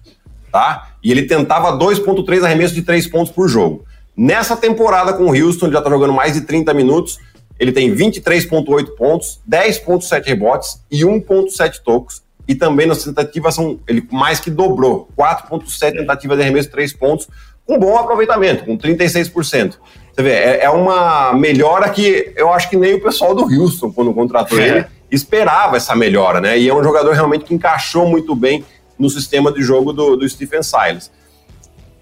Tá? 0.52 0.92
E 1.04 1.12
ele 1.12 1.24
tentava 1.24 1.78
2.3 1.78 2.44
arremessos 2.44 2.74
de 2.74 2.82
3 2.82 3.06
pontos 3.08 3.32
por 3.32 3.50
jogo. 3.50 3.86
Nessa 4.16 4.56
temporada 4.56 5.14
com 5.14 5.26
o 5.26 5.36
Houston, 5.36 5.68
ele 5.68 5.74
já 5.74 5.80
está 5.80 5.92
jogando 5.92 6.14
mais 6.14 6.34
de 6.34 6.42
30 6.42 6.74
minutos, 6.74 7.20
ele 7.60 7.72
tem 7.72 7.94
23,8 7.94 8.96
pontos, 8.96 9.40
10,7 9.50 10.26
rebotes 10.26 10.82
e 10.92 11.02
1,7 11.02 11.82
tocos. 11.84 12.24
E 12.48 12.56
também 12.56 12.88
nas 12.88 13.04
tentativas 13.04 13.56
são, 13.56 13.80
ele 13.88 14.08
mais 14.12 14.40
que 14.40 14.50
dobrou, 14.50 15.10
4,7 15.18 15.94
tentativas 15.94 16.38
de 16.38 16.44
arremesso, 16.44 16.72
3 16.72 16.94
pontos, 16.94 17.28
com 17.66 17.78
bom 17.78 17.98
aproveitamento, 17.98 18.64
com 18.64 18.78
36%. 18.78 19.76
Você 20.14 20.24
vê, 20.24 20.32
é, 20.32 20.64
é, 20.64 20.70
uma 20.70 21.34
melhora 21.34 21.90
que 21.90 22.32
eu 22.36 22.52
acho 22.52 22.70
que 22.70 22.78
nem 22.78 22.94
o 22.94 23.02
pessoal 23.02 23.36
do 23.36 23.44
Houston, 23.44 23.92
quando 23.92 24.14
contratou 24.14 24.58
é. 24.58 24.68
ele, 24.68 24.86
esperava 25.12 25.76
essa 25.76 25.96
melhora, 25.96 26.40
né? 26.40 26.58
E 26.58 26.70
é 26.70 26.74
um 26.74 26.84
jogador 26.84 27.14
realmente 27.14 27.44
que 27.44 27.54
encaixou 27.54 28.08
muito 28.08 28.34
bem 28.34 28.64
no 28.98 29.10
sistema 29.10 29.52
de 29.52 29.62
jogo 29.62 29.92
do, 29.92 30.16
do 30.16 30.28
Stephen 30.28 30.64
Silas. 30.64 31.12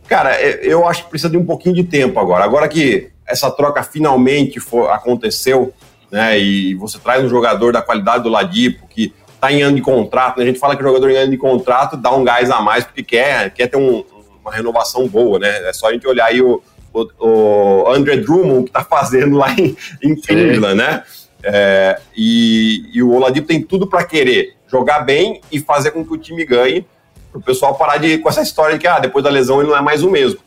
Cara, 0.07 0.35
é, 0.35 0.59
eu 0.61 0.87
acho 0.87 1.05
que 1.05 1.09
precisa 1.09 1.29
de 1.29 1.37
um 1.37 1.45
pouquinho 1.45 1.73
de 1.73 1.83
tempo 1.83 2.19
agora. 2.19 2.43
Agora 2.43 2.67
que 2.67 3.09
essa 3.27 3.49
troca 3.51 3.83
finalmente 3.83 4.59
for, 4.59 4.89
aconteceu, 4.89 5.73
né? 6.11 6.39
E 6.39 6.75
você 6.75 6.99
traz 6.99 7.23
um 7.23 7.29
jogador 7.29 7.73
da 7.73 7.81
qualidade 7.81 8.23
do 8.23 8.29
Ladipo, 8.29 8.87
que 8.87 9.13
está 9.33 9.51
em 9.51 9.61
ano 9.61 9.75
de 9.75 9.81
contrato, 9.81 10.37
né? 10.37 10.43
a 10.43 10.47
gente 10.47 10.59
fala 10.59 10.75
que 10.75 10.81
o 10.83 10.87
jogador 10.87 11.09
em 11.11 11.17
ano 11.17 11.31
de 11.31 11.37
contrato 11.37 11.97
dá 11.97 12.13
um 12.13 12.23
gás 12.23 12.49
a 12.49 12.61
mais 12.61 12.83
porque 12.83 13.03
quer, 13.03 13.51
quer 13.51 13.67
ter 13.67 13.77
um, 13.77 14.03
uma 14.41 14.51
renovação 14.51 15.07
boa, 15.07 15.39
né? 15.39 15.67
É 15.67 15.73
só 15.73 15.89
a 15.89 15.93
gente 15.93 16.07
olhar 16.07 16.27
aí 16.27 16.41
o, 16.41 16.61
o, 16.93 17.07
o 17.19 17.91
André 17.91 18.17
Drummond 18.17 18.63
que 18.63 18.69
está 18.69 18.83
fazendo 18.83 19.37
lá 19.37 19.51
em, 19.51 19.75
em 20.01 20.15
Cleveland, 20.15 20.75
né? 20.75 21.03
É, 21.43 21.99
e, 22.15 22.89
e 22.93 23.03
o 23.03 23.11
Oladipo 23.13 23.47
tem 23.47 23.61
tudo 23.61 23.87
para 23.87 24.03
querer 24.03 24.55
jogar 24.67 25.01
bem 25.01 25.41
e 25.51 25.59
fazer 25.59 25.91
com 25.91 26.03
que 26.03 26.13
o 26.13 26.17
time 26.17 26.43
ganhe, 26.43 26.85
para 27.31 27.39
o 27.39 27.41
pessoal 27.41 27.75
parar 27.75 27.97
de 27.97 28.17
com 28.17 28.29
essa 28.29 28.41
história 28.41 28.75
de 28.75 28.81
que 28.81 28.87
ah, 28.87 28.99
depois 28.99 29.23
da 29.23 29.29
lesão 29.29 29.59
ele 29.59 29.69
não 29.69 29.77
é 29.77 29.81
mais 29.81 30.01
o 30.01 30.09
mesmo. 30.09 30.39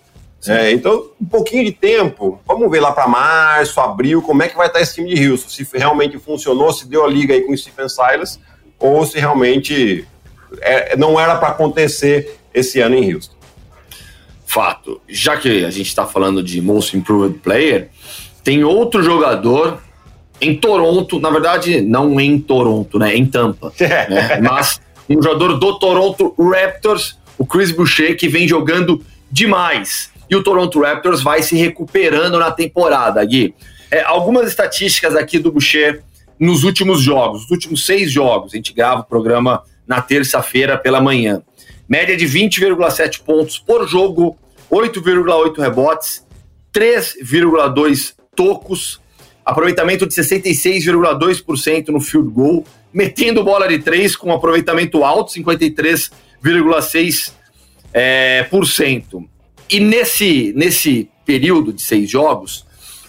É, 0.46 0.70
então, 0.70 1.10
um 1.20 1.26
pouquinho 1.26 1.64
de 1.64 1.72
tempo, 1.72 2.40
vamos 2.46 2.70
ver 2.70 2.80
lá 2.80 2.92
para 2.92 3.08
março, 3.08 3.80
abril, 3.80 4.22
como 4.22 4.42
é 4.42 4.48
que 4.48 4.56
vai 4.56 4.68
estar 4.68 4.80
esse 4.80 4.94
time 4.94 5.12
de 5.12 5.28
Houston, 5.28 5.48
se 5.48 5.66
realmente 5.74 6.18
funcionou, 6.18 6.72
se 6.72 6.86
deu 6.86 7.04
a 7.04 7.08
liga 7.08 7.34
aí 7.34 7.40
com 7.42 7.52
o 7.52 7.58
Stephen 7.58 7.88
Silas, 7.88 8.38
ou 8.78 9.04
se 9.04 9.18
realmente 9.18 10.06
é, 10.60 10.96
não 10.96 11.18
era 11.18 11.36
para 11.36 11.48
acontecer 11.48 12.38
esse 12.54 12.80
ano 12.80 12.94
em 12.94 13.12
Houston. 13.12 13.34
Fato. 14.46 15.00
Já 15.08 15.36
que 15.36 15.64
a 15.64 15.70
gente 15.70 15.88
está 15.88 16.06
falando 16.06 16.42
de 16.42 16.62
Most 16.62 16.96
Improved 16.96 17.40
Player, 17.40 17.90
tem 18.42 18.64
outro 18.64 19.02
jogador 19.02 19.82
em 20.40 20.56
Toronto, 20.56 21.18
na 21.18 21.30
verdade, 21.30 21.80
não 21.80 22.18
em 22.20 22.38
Toronto, 22.38 22.98
né? 22.98 23.14
Em 23.14 23.26
Tampa. 23.26 23.72
né? 23.78 24.40
Mas 24.40 24.80
um 25.08 25.20
jogador 25.22 25.58
do 25.58 25.78
Toronto 25.78 26.34
Raptors, 26.38 27.18
o 27.36 27.44
Chris 27.44 27.72
Boucher, 27.72 28.16
que 28.16 28.28
vem 28.28 28.46
jogando 28.46 29.04
demais. 29.30 30.10
E 30.30 30.36
o 30.36 30.42
Toronto 30.42 30.80
Raptors 30.80 31.22
vai 31.22 31.42
se 31.42 31.56
recuperando 31.56 32.38
na 32.38 32.50
temporada, 32.50 33.24
Gui. 33.24 33.54
É, 33.90 34.02
algumas 34.02 34.48
estatísticas 34.48 35.16
aqui 35.16 35.38
do 35.38 35.50
Boucher 35.50 36.02
nos 36.38 36.62
últimos 36.62 37.00
jogos, 37.00 37.44
os 37.44 37.50
últimos 37.50 37.86
seis 37.86 38.12
jogos. 38.12 38.52
A 38.52 38.56
gente 38.56 38.72
grava 38.72 39.00
o 39.00 39.04
programa 39.04 39.62
na 39.86 40.02
terça-feira 40.02 40.76
pela 40.76 41.00
manhã. 41.00 41.42
Média 41.88 42.16
de 42.16 42.26
20,7 42.26 43.22
pontos 43.22 43.58
por 43.58 43.88
jogo, 43.88 44.36
8,8 44.70 45.58
rebotes, 45.58 46.26
3,2 46.72 48.14
tocos, 48.36 49.00
aproveitamento 49.44 50.06
de 50.06 50.14
66,2% 50.14 51.88
no 51.88 52.00
field 52.00 52.28
goal, 52.28 52.64
metendo 52.92 53.42
bola 53.42 53.66
de 53.66 53.78
três 53.78 54.14
com 54.14 54.30
aproveitamento 54.30 55.02
alto, 55.02 55.32
53,6%. 55.32 57.32
É. 57.94 58.46
E 59.70 59.80
nesse, 59.80 60.52
nesse 60.56 61.10
período 61.24 61.72
de 61.72 61.82
seis 61.82 62.08
jogos, 62.08 62.66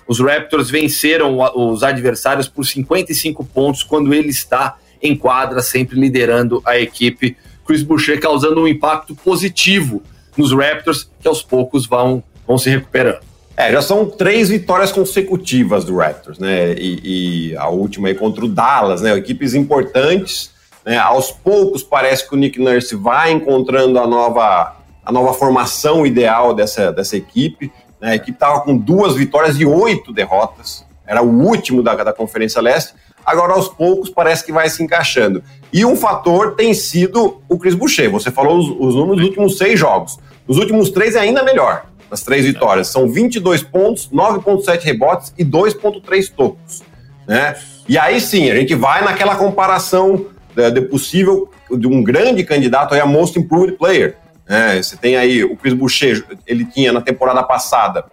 os 0.08 0.20
Raptors 0.20 0.70
venceram 0.70 1.38
os 1.56 1.84
adversários 1.84 2.48
por 2.48 2.66
55 2.66 3.46
pontos 3.46 3.84
quando 3.84 4.14
ele 4.14 4.30
está 4.30 4.78
em 5.02 5.16
quadra, 5.16 5.62
sempre 5.62 6.00
liderando 6.00 6.62
a 6.66 6.78
equipe. 6.78 7.38
Chris 7.66 7.84
Boucher 7.84 8.20
causando 8.20 8.62
um 8.62 8.68
impacto 8.68 9.16
positivo 9.16 10.02
nos 10.36 10.52
Raptors, 10.52 11.10
que 11.22 11.28
aos 11.28 11.42
poucos 11.42 11.86
vão, 11.86 12.24
vão 12.48 12.58
se 12.58 12.70
recuperando. 12.70 13.30
É, 13.56 13.72
já 13.74 13.82
são 13.82 14.06
três 14.06 14.48
vitórias 14.48 14.90
consecutivas 14.90 15.84
do 15.84 15.98
Raptors, 15.98 16.40
né? 16.40 16.74
E, 16.76 17.52
e, 17.52 17.58
a 17.58 17.68
última 17.68 18.08
aí 18.08 18.16
contra 18.16 18.46
o 18.46 18.48
Dallas, 18.48 19.02
né? 19.02 19.14
Equipes 19.18 19.54
importantes. 19.54 20.52
Né? 20.86 20.98
Aos 20.98 21.30
poucos 21.30 21.84
parece 21.84 22.28
que 22.28 22.34
o 22.34 22.38
Nick 22.38 22.58
Nurse 22.58 22.96
vai 22.96 23.32
encontrando 23.32 24.00
a 24.00 24.08
nova, 24.08 24.78
a 25.10 25.12
nova 25.12 25.34
formação 25.34 26.06
ideal 26.06 26.54
dessa, 26.54 26.92
dessa 26.92 27.18
equipe. 27.18 27.72
Né? 28.00 28.12
A 28.12 28.16
equipe 28.16 28.34
estava 28.34 28.62
com 28.62 28.78
duas 28.78 29.16
vitórias 29.16 29.60
e 29.60 29.66
oito 29.66 30.14
derrotas. 30.14 30.86
Era 31.04 31.24
o 31.24 31.48
último 31.48 31.82
da, 31.82 31.96
da 31.96 32.14
Conferência 32.14 32.62
Leste. 32.62 32.94
Agora, 33.26 33.54
aos 33.54 33.68
poucos, 33.68 34.12
parece 34.12 34.46
que 34.46 34.52
vai 34.52 34.70
se 34.70 34.84
encaixando. 34.84 35.44
E 35.74 35.84
um 35.84 35.96
fator 35.96 36.54
tem 36.54 36.76
sido 36.76 37.42
o 37.50 37.58
Chris 37.58 37.74
Boucher. 37.74 38.12
Você 38.12 38.30
falou 38.30 38.60
os, 38.60 38.70
os 38.70 38.96
números 38.96 39.18
dos 39.18 39.26
últimos 39.30 39.58
seis 39.58 39.80
jogos. 39.80 40.20
Os 40.48 40.60
últimos 40.60 40.92
três 40.92 41.16
é 41.16 41.22
ainda 41.22 41.42
melhor 41.42 41.88
nas 42.12 42.22
três 42.22 42.46
vitórias. 42.46 42.90
São 42.90 43.10
22 43.10 43.64
pontos, 43.64 44.12
9,7 44.14 44.84
rebotes 44.84 45.34
e 45.36 45.44
2,3 45.44 46.32
tocos. 46.32 46.84
Né? 47.28 47.56
E 47.88 47.98
aí 47.98 48.22
sim, 48.22 48.52
a 48.52 48.56
gente 48.56 48.76
vai 48.76 49.04
naquela 49.04 49.36
comparação 49.36 50.28
de, 50.56 50.70
de 50.70 50.82
possível 50.82 51.50
de 51.72 51.88
um 51.88 52.04
grande 52.04 52.44
candidato 52.44 52.94
aí 52.94 53.00
a 53.00 53.08
Most 53.08 53.40
Improved 53.40 53.76
Player. 53.76 54.19
Né? 54.50 54.82
Você 54.82 54.98
tem 54.98 55.16
aí 55.16 55.44
o 55.44 55.56
Chris 55.56 55.76
Boucher, 55.76 56.26
ele 56.48 56.66
tinha 56.66 56.92
na 56.92 57.02
temporada 57.02 57.44
passada 57.44 58.06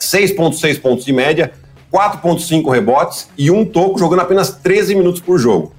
6,6 0.00 0.80
pontos 0.80 1.04
de 1.04 1.12
média, 1.12 1.52
4,5 1.92 2.72
rebotes 2.72 3.28
e 3.36 3.50
um 3.50 3.66
toco, 3.66 3.98
jogando 3.98 4.20
apenas 4.20 4.50
13 4.50 4.94
minutos 4.94 5.20
por 5.20 5.38
jogo. 5.38 5.74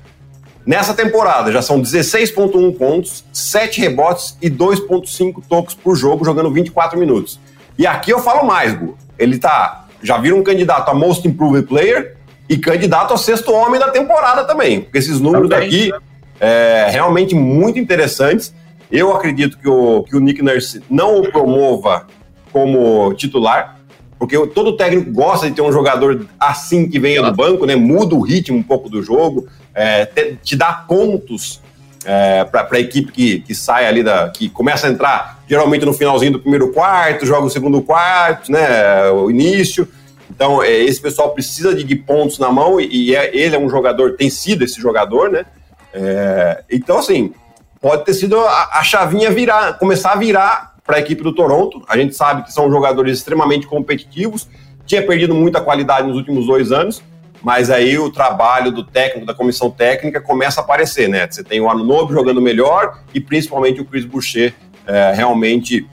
Nessa 0.63 0.93
temporada 0.93 1.51
já 1.51 1.61
são 1.61 1.81
16,1 1.81 2.77
pontos, 2.77 3.23
7 3.33 3.81
rebotes 3.81 4.37
e 4.39 4.49
2,5 4.49 5.41
tocos 5.49 5.73
por 5.73 5.95
jogo, 5.95 6.23
jogando 6.23 6.51
24 6.51 6.99
minutos. 6.99 7.39
E 7.77 7.87
aqui 7.87 8.11
eu 8.11 8.19
falo 8.19 8.45
mais, 8.45 8.73
Gu. 8.75 8.95
Ele 9.17 9.39
tá. 9.39 9.87
Já 10.03 10.17
vira 10.17 10.35
um 10.35 10.43
candidato 10.43 10.89
a 10.89 10.93
Most 10.93 11.27
Improved 11.27 11.67
Player 11.67 12.17
e 12.47 12.57
candidato 12.57 13.13
a 13.13 13.17
sexto 13.17 13.51
homem 13.51 13.79
da 13.79 13.89
temporada 13.89 14.43
também. 14.43 14.81
Porque 14.81 14.99
esses 14.99 15.19
números 15.19 15.49
também. 15.49 15.69
daqui 15.69 15.91
é 16.39 16.87
realmente 16.91 17.33
muito 17.33 17.79
interessantes. 17.79 18.53
Eu 18.91 19.15
acredito 19.15 19.57
que 19.57 19.69
o, 19.69 20.03
que 20.03 20.15
o 20.15 20.19
Nick 20.19 20.41
Nurse 20.41 20.83
não 20.89 21.21
o 21.21 21.31
promova 21.31 22.07
como 22.51 23.13
titular, 23.13 23.79
porque 24.19 24.37
todo 24.47 24.75
técnico 24.75 25.11
gosta 25.11 25.49
de 25.49 25.55
ter 25.55 25.61
um 25.61 25.71
jogador 25.71 26.27
assim 26.39 26.87
que 26.89 26.99
venha 26.99 27.23
do 27.23 27.33
banco, 27.33 27.65
né? 27.65 27.75
Muda 27.75 28.13
o 28.13 28.21
ritmo 28.21 28.57
um 28.57 28.63
pouco 28.63 28.89
do 28.89 29.01
jogo, 29.01 29.47
é, 29.73 30.05
te, 30.05 30.37
te, 30.43 30.55
dá 30.55 30.73
pontos 30.73 31.61
é, 32.05 32.43
para 32.43 32.67
a 32.71 32.79
equipe 32.79 33.11
que, 33.11 33.39
que 33.39 33.55
sai 33.55 33.87
ali 33.87 34.03
da. 34.03 34.29
que 34.29 34.49
começa 34.49 34.87
a 34.87 34.91
entrar 34.91 35.41
geralmente 35.47 35.85
no 35.85 35.93
finalzinho 35.93 36.33
do 36.33 36.39
primeiro 36.39 36.71
quarto, 36.71 37.25
joga 37.25 37.47
o 37.47 37.49
segundo 37.49 37.81
quarto, 37.81 38.51
né? 38.51 39.09
O 39.09 39.31
início. 39.31 39.87
Então, 40.29 40.61
é, 40.61 40.71
esse 40.71 41.01
pessoal 41.01 41.33
precisa 41.33 41.73
de, 41.73 41.83
de, 41.83 41.95
pontos 41.95 42.39
na 42.39 42.51
mão 42.51 42.79
e, 42.79 43.09
e 43.09 43.15
é, 43.15 43.35
ele 43.35 43.55
é 43.55 43.59
um 43.59 43.69
jogador, 43.69 44.15
tem 44.15 44.29
sido 44.29 44.63
esse 44.63 44.79
jogador, 44.79 45.29
né? 45.29 45.45
É, 45.93 46.63
então, 46.71 46.99
assim, 46.99 47.33
pode 47.81 48.05
ter 48.05 48.13
sido 48.13 48.39
a, 48.39 48.69
a 48.73 48.83
chavinha 48.83 49.31
virar, 49.31 49.73
começar 49.73 50.11
a 50.11 50.15
virar 50.15 50.75
para 50.85 50.97
a 50.97 50.99
equipe 50.99 51.23
do 51.23 51.33
Toronto. 51.33 51.83
A 51.89 51.97
gente 51.97 52.15
sabe 52.15 52.43
que 52.43 52.53
são 52.53 52.69
jogadores 52.69 53.17
extremamente 53.17 53.65
competitivos, 53.65 54.47
tinha 54.85 55.05
perdido 55.05 55.33
muita 55.33 55.59
qualidade 55.59 56.07
nos 56.07 56.15
últimos 56.15 56.45
dois 56.45 56.71
anos, 56.71 57.01
mas 57.41 57.71
aí 57.71 57.97
o 57.97 58.11
trabalho 58.11 58.71
do 58.71 58.83
técnico, 58.83 59.25
da 59.25 59.33
comissão 59.33 59.71
técnica, 59.71 60.21
começa 60.21 60.61
a 60.61 60.63
aparecer, 60.63 61.09
né? 61.09 61.27
Você 61.29 61.43
tem 61.43 61.59
o 61.59 61.69
Ano 61.69 61.83
Novo 61.83 62.13
jogando 62.13 62.39
melhor 62.39 62.99
e 63.13 63.19
principalmente 63.19 63.81
o 63.81 63.85
Chris 63.85 64.05
Boucher 64.05 64.53
é, 64.85 65.11
realmente 65.13 65.87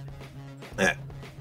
é, 0.76 0.96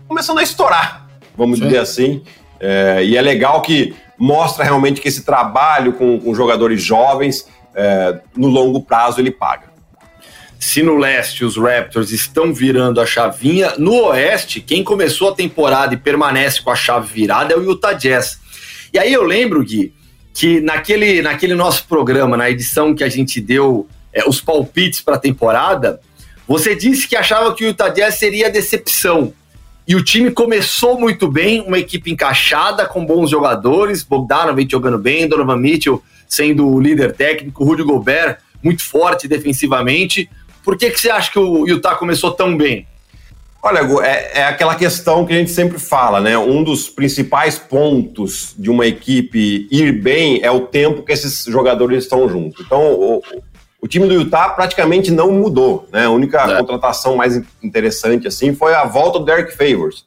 começando 0.08 0.40
a 0.40 0.44
estourar, 0.44 1.08
vamos 1.36 1.60
Sim. 1.60 1.66
dizer 1.66 1.80
assim. 1.80 2.24
É, 2.60 3.04
e 3.04 3.18
é 3.18 3.22
legal 3.22 3.62
que 3.62 3.96
mostra 4.18 4.64
realmente 4.64 5.02
que 5.02 5.08
esse 5.08 5.24
trabalho 5.24 5.94
com, 5.94 6.20
com 6.20 6.34
jogadores 6.34 6.82
jovens, 6.82 7.48
é, 7.76 8.20
no 8.36 8.48
longo 8.48 8.82
prazo, 8.82 9.20
ele 9.20 9.32
paga. 9.32 9.77
Se 10.60 10.82
no 10.82 10.98
leste 10.98 11.46
os 11.46 11.56
Raptors 11.58 12.12
estão 12.12 12.54
virando 12.54 13.00
a 13.00 13.06
chavinha, 13.06 13.74
no 13.78 13.94
oeste, 14.08 14.60
quem 14.60 14.84
começou 14.84 15.30
a 15.30 15.36
temporada 15.36 15.94
e 15.94 15.98
permanece 15.98 16.62
com 16.62 16.72
a 16.72 16.76
chave 16.76 17.14
virada 17.14 17.54
é 17.54 17.58
o 17.58 17.64
Utah 17.64 17.94
Jazz. 17.94 18.40
E 18.94 18.98
aí 18.98 19.14
eu 19.14 19.24
lembro, 19.24 19.64
Gui, 19.64 19.94
que 20.34 20.60
naquele, 20.62 21.22
naquele 21.22 21.54
nosso 21.54 21.86
programa, 21.88 22.36
na 22.36 22.50
edição 22.50 22.96
que 22.96 23.04
a 23.04 23.10
gente 23.10 23.40
deu 23.40 23.88
é, 24.14 24.28
os 24.28 24.42
palpites 24.42 25.02
para 25.02 25.16
a 25.16 25.20
temporada, 25.20 26.00
você 26.48 26.76
disse 26.76 27.08
que 27.08 27.16
achava 27.16 27.54
que 27.54 27.64
o 27.64 27.68
Utah 27.68 27.90
Jazz 27.90 28.16
seria 28.16 28.50
decepção. 28.50 29.34
E 29.88 29.96
o 29.96 30.04
time 30.04 30.32
começou 30.32 31.00
muito 31.00 31.30
bem, 31.32 31.62
uma 31.62 31.80
equipe 31.80 32.12
encaixada, 32.12 32.86
com 32.86 33.06
bons 33.06 33.30
jogadores, 33.30 34.04
Bogdanovich 34.04 34.72
jogando 34.72 34.98
bem, 34.98 35.28
Donovan 35.28 35.58
Mitchell 35.58 36.04
sendo 36.28 36.68
o 36.68 36.80
líder 36.80 37.14
técnico, 37.14 37.64
Rudy 37.64 37.84
Gobert 37.84 38.40
muito 38.62 38.84
forte 38.84 39.28
defensivamente, 39.28 40.30
por 40.68 40.76
que, 40.76 40.92
que 40.92 41.00
você 41.00 41.10
acha 41.10 41.32
que 41.32 41.40
o 41.40 41.66
Utah 41.66 41.96
começou 41.96 42.30
tão 42.32 42.58
bem? 42.58 42.86
Olha, 43.64 43.80
é, 44.06 44.40
é, 44.42 44.44
aquela 44.44 44.76
questão 44.76 45.26
que 45.26 45.32
a 45.32 45.38
gente 45.38 45.50
sempre 45.50 45.80
fala, 45.80 46.20
né? 46.20 46.38
Um 46.38 46.62
dos 46.62 46.90
principais 46.90 47.58
pontos 47.58 48.54
de 48.60 48.70
uma 48.70 48.86
equipe 48.86 49.66
ir 49.72 49.94
bem 49.94 50.42
é 50.44 50.52
o 50.52 50.68
tempo 50.68 51.04
que 51.04 51.14
esses 51.14 51.46
jogadores 51.46 52.04
estão 52.04 52.28
juntos. 52.28 52.66
Então, 52.66 52.82
o, 52.82 53.24
o 53.82 53.88
time 53.88 54.10
do 54.10 54.14
Utah 54.14 54.50
praticamente 54.50 55.10
não 55.10 55.32
mudou, 55.32 55.88
né? 55.90 56.04
A 56.04 56.10
única 56.10 56.42
é. 56.42 56.58
contratação 56.58 57.16
mais 57.16 57.42
interessante, 57.64 58.28
assim, 58.28 58.54
foi 58.54 58.74
a 58.74 58.84
volta 58.84 59.20
do 59.20 59.26
Derek 59.26 59.56
Favors, 59.56 60.04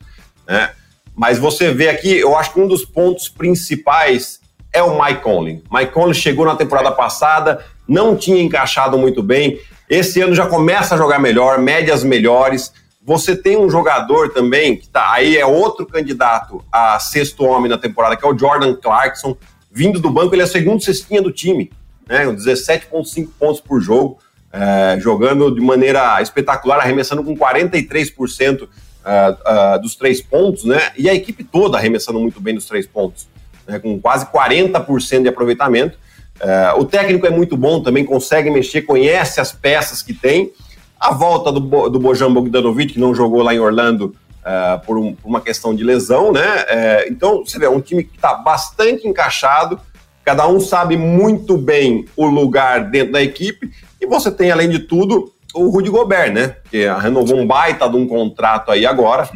né? 0.46 0.72
Mas 1.16 1.38
você 1.38 1.72
vê 1.72 1.88
aqui, 1.88 2.18
eu 2.18 2.36
acho 2.36 2.52
que 2.52 2.60
um 2.60 2.68
dos 2.68 2.84
pontos 2.84 3.30
principais 3.30 4.40
é 4.74 4.82
o 4.82 5.02
Mike 5.02 5.22
Conley. 5.22 5.62
Mike 5.72 5.92
Conley 5.92 6.12
chegou 6.12 6.44
na 6.44 6.54
temporada 6.54 6.92
passada, 6.92 7.64
não 7.88 8.14
tinha 8.14 8.42
encaixado 8.42 8.98
muito 8.98 9.22
bem, 9.22 9.58
esse 9.90 10.20
ano 10.20 10.36
já 10.36 10.46
começa 10.46 10.94
a 10.94 10.98
jogar 10.98 11.18
melhor, 11.18 11.58
médias 11.58 12.04
melhores. 12.04 12.72
Você 13.04 13.34
tem 13.34 13.58
um 13.58 13.68
jogador 13.68 14.30
também, 14.32 14.76
que 14.76 14.88
tá 14.88 15.12
aí, 15.12 15.36
é 15.36 15.44
outro 15.44 15.84
candidato 15.84 16.64
a 16.70 17.00
sexto 17.00 17.44
homem 17.44 17.68
na 17.68 17.76
temporada, 17.76 18.16
que 18.16 18.24
é 18.24 18.28
o 18.28 18.38
Jordan 18.38 18.76
Clarkson. 18.76 19.36
Vindo 19.68 19.98
do 19.98 20.08
banco, 20.08 20.32
ele 20.32 20.42
é 20.42 20.46
segundo 20.46 20.80
cestinha 20.80 21.20
do 21.20 21.32
time. 21.32 21.72
né, 22.08 22.24
17,5 22.24 23.28
pontos 23.38 23.60
por 23.60 23.80
jogo, 23.80 24.18
é, 24.52 24.96
jogando 25.00 25.52
de 25.52 25.60
maneira 25.60 26.22
espetacular, 26.22 26.78
arremessando 26.78 27.22
com 27.24 27.36
43% 27.36 28.62
uh, 28.62 28.66
uh, 28.66 29.80
dos 29.80 29.94
três 29.96 30.20
pontos, 30.20 30.64
né? 30.64 30.92
E 30.96 31.08
a 31.08 31.14
equipe 31.14 31.44
toda 31.44 31.78
arremessando 31.78 32.20
muito 32.20 32.40
bem 32.40 32.54
dos 32.54 32.66
três 32.66 32.86
pontos, 32.86 33.28
né, 33.66 33.78
com 33.78 34.00
quase 34.00 34.26
40% 34.26 35.22
de 35.22 35.28
aproveitamento. 35.28 35.98
Uh, 36.40 36.80
o 36.80 36.84
técnico 36.86 37.26
é 37.26 37.30
muito 37.30 37.54
bom, 37.54 37.82
também 37.82 38.04
consegue 38.04 38.50
mexer, 38.50 38.82
conhece 38.82 39.40
as 39.40 39.52
peças 39.52 40.00
que 40.02 40.14
tem. 40.14 40.52
A 40.98 41.12
volta 41.12 41.52
do, 41.52 41.60
do 41.60 41.98
Bojan 41.98 42.32
Bogdanovic, 42.32 42.94
que 42.94 43.00
não 43.00 43.14
jogou 43.14 43.42
lá 43.42 43.54
em 43.54 43.60
Orlando 43.60 44.14
uh, 44.40 44.84
por, 44.86 44.96
um, 44.96 45.14
uma 45.22 45.40
questão 45.40 45.74
de 45.74 45.84
lesão, 45.84 46.32
né? 46.32 46.40
Uh, 46.40 47.12
então, 47.12 47.44
você 47.44 47.58
vê, 47.58 47.66
é 47.66 47.70
um 47.70 47.80
time 47.80 48.04
que 48.04 48.16
está 48.16 48.34
bastante 48.34 49.06
encaixado, 49.06 49.78
cada 50.24 50.48
um 50.48 50.60
sabe 50.60 50.96
muito 50.96 51.58
bem 51.58 52.06
o 52.16 52.26
lugar 52.26 52.84
dentro 52.84 53.12
da 53.12 53.22
equipe, 53.22 53.70
e 54.00 54.06
você 54.06 54.30
tem, 54.30 54.50
além 54.50 54.70
de 54.70 54.78
tudo, 54.78 55.32
o 55.54 55.68
Rudy 55.68 55.90
Gobert, 55.90 56.32
né? 56.32 56.56
Que 56.70 56.86
renovou 57.00 57.36
um 57.36 57.46
baita 57.46 57.88
de 57.88 57.96
um 57.96 58.06
contrato 58.06 58.70
aí 58.70 58.86
agora. 58.86 59.28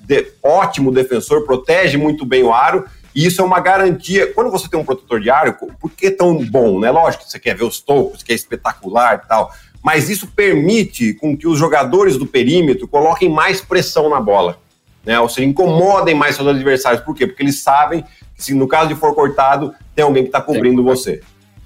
De, 0.00 0.32
ótimo 0.42 0.92
defensor, 0.92 1.44
protege 1.44 1.98
muito 1.98 2.24
bem 2.24 2.42
o 2.44 2.52
aro. 2.52 2.84
E 3.18 3.26
isso 3.26 3.42
é 3.42 3.44
uma 3.44 3.58
garantia. 3.58 4.32
Quando 4.32 4.48
você 4.48 4.68
tem 4.68 4.78
um 4.78 4.84
protetor 4.84 5.20
de 5.20 5.28
aro, 5.28 5.52
por 5.80 5.90
que 5.90 6.08
tão 6.08 6.38
bom, 6.46 6.78
né? 6.78 6.88
Lógico 6.88 7.24
que 7.24 7.32
você 7.32 7.40
quer 7.40 7.56
ver 7.56 7.64
os 7.64 7.80
tocos, 7.80 8.22
que 8.22 8.30
é 8.30 8.34
espetacular 8.36 9.20
e 9.24 9.28
tal. 9.28 9.52
Mas 9.82 10.08
isso 10.08 10.28
permite 10.28 11.14
com 11.14 11.36
que 11.36 11.48
os 11.48 11.58
jogadores 11.58 12.16
do 12.16 12.28
perímetro 12.28 12.86
coloquem 12.86 13.28
mais 13.28 13.60
pressão 13.60 14.08
na 14.08 14.20
bola. 14.20 14.60
Né? 15.04 15.18
Ou 15.18 15.28
seja, 15.28 15.48
incomodem 15.48 16.14
mais 16.14 16.36
seus 16.36 16.46
adversários. 16.46 17.02
Por 17.02 17.12
quê? 17.12 17.26
Porque 17.26 17.42
eles 17.42 17.58
sabem 17.58 18.04
que 18.36 18.44
se 18.44 18.54
no 18.54 18.68
caso 18.68 18.86
de 18.86 18.94
for 18.94 19.12
cortado, 19.16 19.74
tem 19.96 20.04
alguém 20.04 20.22
que 20.22 20.28
está 20.28 20.40
cobrindo 20.40 20.84
você. 20.84 21.20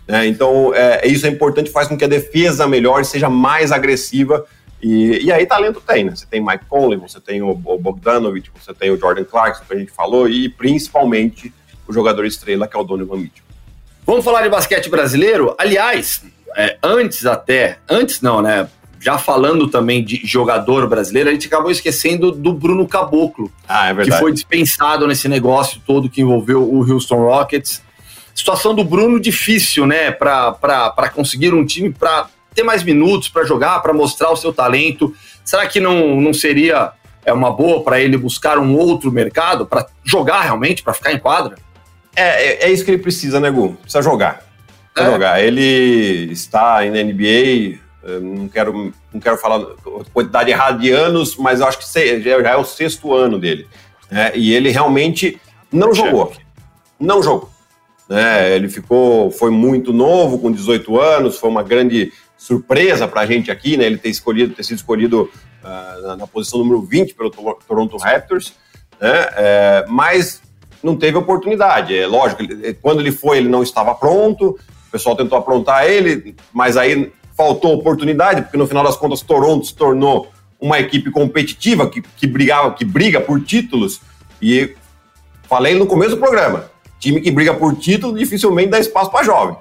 Né? 0.08 0.28
Então, 0.28 0.74
é, 0.74 1.06
isso 1.06 1.26
é 1.26 1.28
importante, 1.28 1.70
faz 1.70 1.86
com 1.86 1.98
que 1.98 2.04
a 2.04 2.08
defesa 2.08 2.66
melhore, 2.66 3.04
seja 3.04 3.28
mais 3.28 3.72
agressiva. 3.72 4.46
E, 4.82 5.26
e 5.26 5.32
aí, 5.32 5.46
talento 5.46 5.80
tem, 5.80 6.04
né? 6.04 6.16
Você 6.16 6.26
tem 6.26 6.44
Mike 6.44 6.64
Conley, 6.68 6.98
você 6.98 7.20
tem 7.20 7.40
o, 7.40 7.50
o 7.50 7.78
Bogdanovich, 7.78 8.50
você 8.52 8.74
tem 8.74 8.90
o 8.90 8.98
Jordan 8.98 9.24
Clarkson, 9.24 9.62
que 9.64 9.74
a 9.74 9.78
gente 9.78 9.92
falou, 9.92 10.28
e 10.28 10.48
principalmente 10.48 11.54
o 11.86 11.92
jogador 11.92 12.24
estrela, 12.26 12.66
que 12.66 12.76
é 12.76 12.80
o 12.80 12.82
Donovan 12.82 13.18
Mitchell. 13.18 13.44
Vamos 14.04 14.24
falar 14.24 14.42
de 14.42 14.48
basquete 14.48 14.90
brasileiro? 14.90 15.54
Aliás, 15.56 16.24
é, 16.56 16.76
antes 16.82 17.24
até, 17.24 17.78
antes 17.88 18.20
não, 18.20 18.42
né? 18.42 18.68
Já 18.98 19.18
falando 19.18 19.68
também 19.68 20.04
de 20.04 20.20
jogador 20.24 20.88
brasileiro, 20.88 21.28
a 21.28 21.32
gente 21.32 21.46
acabou 21.48 21.70
esquecendo 21.70 22.30
do 22.30 22.52
Bruno 22.52 22.86
Caboclo, 22.86 23.50
ah, 23.68 23.90
é 23.90 24.04
que 24.04 24.12
foi 24.12 24.32
dispensado 24.32 25.06
nesse 25.08 25.28
negócio 25.28 25.80
todo 25.84 26.08
que 26.08 26.20
envolveu 26.20 26.62
o 26.62 26.88
Houston 26.88 27.16
Rockets. 27.16 27.82
Situação 28.34 28.74
do 28.74 28.84
Bruno 28.84 29.20
difícil, 29.20 29.86
né? 29.86 30.12
Para 30.12 31.10
conseguir 31.12 31.52
um 31.52 31.64
time 31.64 31.90
para 31.90 32.28
ter 32.54 32.62
mais 32.62 32.82
minutos 32.82 33.28
para 33.28 33.44
jogar, 33.44 33.80
para 33.80 33.92
mostrar 33.92 34.30
o 34.30 34.36
seu 34.36 34.52
talento. 34.52 35.14
Será 35.44 35.66
que 35.66 35.80
não, 35.80 36.20
não 36.20 36.32
seria 36.32 36.92
é 37.24 37.32
uma 37.32 37.52
boa 37.52 37.82
para 37.82 38.00
ele 38.00 38.16
buscar 38.16 38.58
um 38.58 38.76
outro 38.76 39.10
mercado 39.12 39.64
para 39.66 39.86
jogar 40.04 40.42
realmente, 40.42 40.82
para 40.82 40.92
ficar 40.92 41.12
em 41.12 41.18
quadra? 41.18 41.56
É, 42.14 42.22
é, 42.22 42.64
é, 42.64 42.70
isso 42.70 42.84
que 42.84 42.90
ele 42.90 43.02
precisa, 43.02 43.40
né, 43.40 43.50
Gu? 43.50 43.76
Precisa 43.80 44.02
jogar. 44.02 44.44
Precisa 44.92 45.10
é. 45.10 45.14
jogar. 45.14 45.42
Ele 45.42 46.32
está 46.32 46.84
na 46.84 47.02
NBA, 47.02 47.78
não 48.20 48.48
quero, 48.48 48.92
não 49.12 49.20
quero 49.20 49.38
falar 49.38 49.64
quantidade 50.12 50.50
errada 50.50 50.78
de 50.78 50.90
anos, 50.90 51.36
mas 51.36 51.60
eu 51.60 51.66
acho 51.66 51.78
que 51.78 52.20
já 52.20 52.50
é 52.50 52.56
o 52.56 52.64
sexto 52.64 53.14
ano 53.14 53.38
dele. 53.38 53.66
Né? 54.10 54.32
E 54.34 54.52
ele 54.52 54.70
realmente 54.70 55.40
não 55.70 55.94
jogou. 55.94 56.32
Não 56.98 57.22
jogou. 57.22 57.50
Né? 58.08 58.54
Ele 58.54 58.68
ficou, 58.68 59.30
foi 59.30 59.50
muito 59.50 59.92
novo, 59.92 60.38
com 60.38 60.52
18 60.52 61.00
anos, 61.00 61.38
foi 61.38 61.48
uma 61.48 61.62
grande 61.62 62.12
surpresa 62.42 63.06
para 63.06 63.20
a 63.20 63.26
gente 63.26 63.52
aqui, 63.52 63.76
né? 63.76 63.84
Ele 63.84 63.96
ter 63.96 64.08
escolhido, 64.08 64.52
ter 64.52 64.64
sido 64.64 64.78
escolhido 64.78 65.30
uh, 65.62 66.02
na, 66.02 66.16
na, 66.16 66.26
posição 66.26 66.58
número 66.58 66.82
20 66.82 67.14
pelo 67.14 67.30
Toronto 67.30 67.96
Raptors, 67.96 68.52
né? 69.00 69.28
É, 69.36 69.84
mas 69.88 70.42
não 70.82 70.96
teve 70.96 71.16
oportunidade. 71.16 71.96
É 71.96 72.04
lógico, 72.04 72.42
ele, 72.42 72.74
quando 72.74 72.98
ele 72.98 73.12
foi, 73.12 73.38
ele 73.38 73.48
não 73.48 73.62
estava 73.62 73.94
pronto. 73.94 74.58
O 74.88 74.90
pessoal 74.90 75.14
tentou 75.14 75.38
aprontar 75.38 75.86
ele, 75.86 76.34
mas 76.52 76.76
aí 76.76 77.12
faltou 77.36 77.74
oportunidade, 77.74 78.42
porque 78.42 78.56
no 78.56 78.66
final 78.66 78.82
das 78.82 78.96
contas 78.96 79.22
Toronto 79.22 79.64
se 79.64 79.74
tornou 79.74 80.28
uma 80.60 80.80
equipe 80.80 81.12
competitiva 81.12 81.88
que, 81.88 82.02
que 82.02 82.26
brigava, 82.26 82.74
que 82.74 82.84
briga 82.84 83.20
por 83.20 83.40
títulos. 83.40 84.00
E 84.40 84.74
falei 85.44 85.76
no 85.76 85.86
começo 85.86 86.16
do 86.16 86.20
programa, 86.20 86.68
time 86.98 87.20
que 87.20 87.30
briga 87.30 87.54
por 87.54 87.76
título 87.76 88.18
dificilmente 88.18 88.70
dá 88.70 88.80
espaço 88.80 89.12
para 89.12 89.24
jovem, 89.24 89.56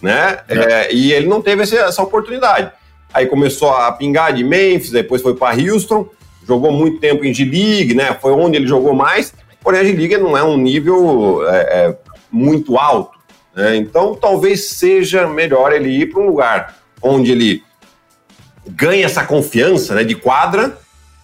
né? 0.00 0.40
É. 0.48 0.58
É, 0.58 0.92
e 0.92 1.12
ele 1.12 1.26
não 1.26 1.40
teve 1.40 1.62
essa, 1.62 1.76
essa, 1.76 2.02
oportunidade. 2.02 2.70
Aí 3.12 3.26
começou 3.26 3.70
a 3.70 3.90
pingar 3.92 4.32
de 4.32 4.44
Memphis, 4.44 4.90
depois 4.90 5.22
foi 5.22 5.34
para 5.34 5.56
Houston, 5.56 6.08
jogou 6.46 6.70
muito 6.70 6.98
tempo 7.00 7.24
em 7.24 7.32
G-League, 7.32 7.94
né? 7.94 8.16
Foi 8.20 8.32
onde 8.32 8.56
ele 8.56 8.66
jogou 8.66 8.94
mais. 8.94 9.32
Porém, 9.62 9.80
a 9.80 9.84
G-League 9.84 10.18
não 10.18 10.36
é 10.36 10.44
um 10.44 10.56
nível 10.56 11.46
é, 11.48 11.56
é, 11.58 11.96
muito 12.30 12.76
alto, 12.76 13.18
né? 13.54 13.76
Então, 13.76 14.14
talvez 14.14 14.70
seja 14.70 15.26
melhor 15.26 15.72
ele 15.72 15.88
ir 15.88 16.10
para 16.10 16.20
um 16.20 16.26
lugar 16.26 16.76
onde 17.02 17.32
ele 17.32 17.62
ganha 18.68 19.06
essa 19.06 19.24
confiança, 19.24 19.94
né? 19.94 20.04
De 20.04 20.14
quadra, 20.14 20.78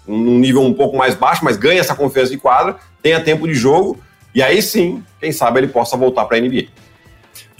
num 0.07 0.39
nível 0.39 0.63
um 0.63 0.75
pouco 0.75 0.97
mais 0.97 1.15
baixo, 1.15 1.45
mas 1.45 1.57
ganha 1.57 1.81
essa 1.81 1.95
confiança 1.95 2.31
de 2.31 2.39
quadra, 2.39 2.77
tenha 3.03 3.21
tempo 3.21 3.47
de 3.47 3.55
jogo 3.55 4.01
e 4.35 4.43
aí 4.43 4.63
sim, 4.63 5.03
quem 5.21 5.31
sabe 5.31 5.61
ele 5.61 5.69
possa 5.69 5.97
voltar 5.97 6.25
para 6.25 6.39
a 6.39 6.41
NBA. 6.41 6.69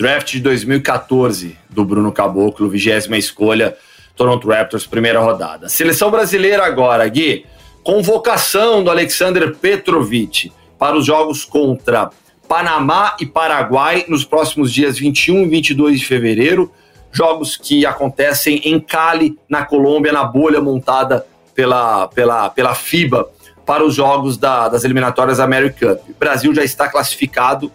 Draft 0.02 0.32
de 0.32 0.40
2014 0.40 1.56
do 1.70 1.84
Bruno 1.84 2.10
Caboclo, 2.10 2.68
vigésima 2.68 3.16
escolha, 3.16 3.76
Toronto 4.16 4.48
Raptors, 4.48 4.84
primeira 4.84 5.20
rodada. 5.20 5.68
Seleção 5.68 6.10
brasileira 6.10 6.66
agora, 6.66 7.06
Gui. 7.06 7.46
Convocação 7.84 8.82
do 8.82 8.90
Alexander 8.90 9.54
Petrovic 9.54 10.52
para 10.76 10.96
os 10.96 11.06
jogos 11.06 11.44
contra 11.44 12.10
Panamá 12.48 13.16
e 13.20 13.26
Paraguai 13.26 14.04
nos 14.08 14.24
próximos 14.24 14.72
dias 14.72 14.98
21 14.98 15.44
e 15.44 15.48
22 15.48 16.00
de 16.00 16.06
fevereiro. 16.06 16.72
Jogos 17.12 17.56
que 17.56 17.86
acontecem 17.86 18.60
em 18.64 18.80
Cali, 18.80 19.38
na 19.48 19.64
Colômbia, 19.64 20.10
na 20.10 20.24
bolha 20.24 20.60
montada 20.60 21.24
pela, 21.54 22.08
pela, 22.08 22.50
pela 22.50 22.74
FIBA 22.74 23.30
para 23.64 23.84
os 23.84 23.94
jogos 23.94 24.36
da, 24.36 24.68
das 24.68 24.82
eliminatórias 24.82 25.38
da 25.38 25.44
American 25.44 25.94
Cup. 25.94 26.08
O 26.08 26.14
Brasil 26.18 26.52
já 26.52 26.64
está 26.64 26.88
classificado 26.88 27.70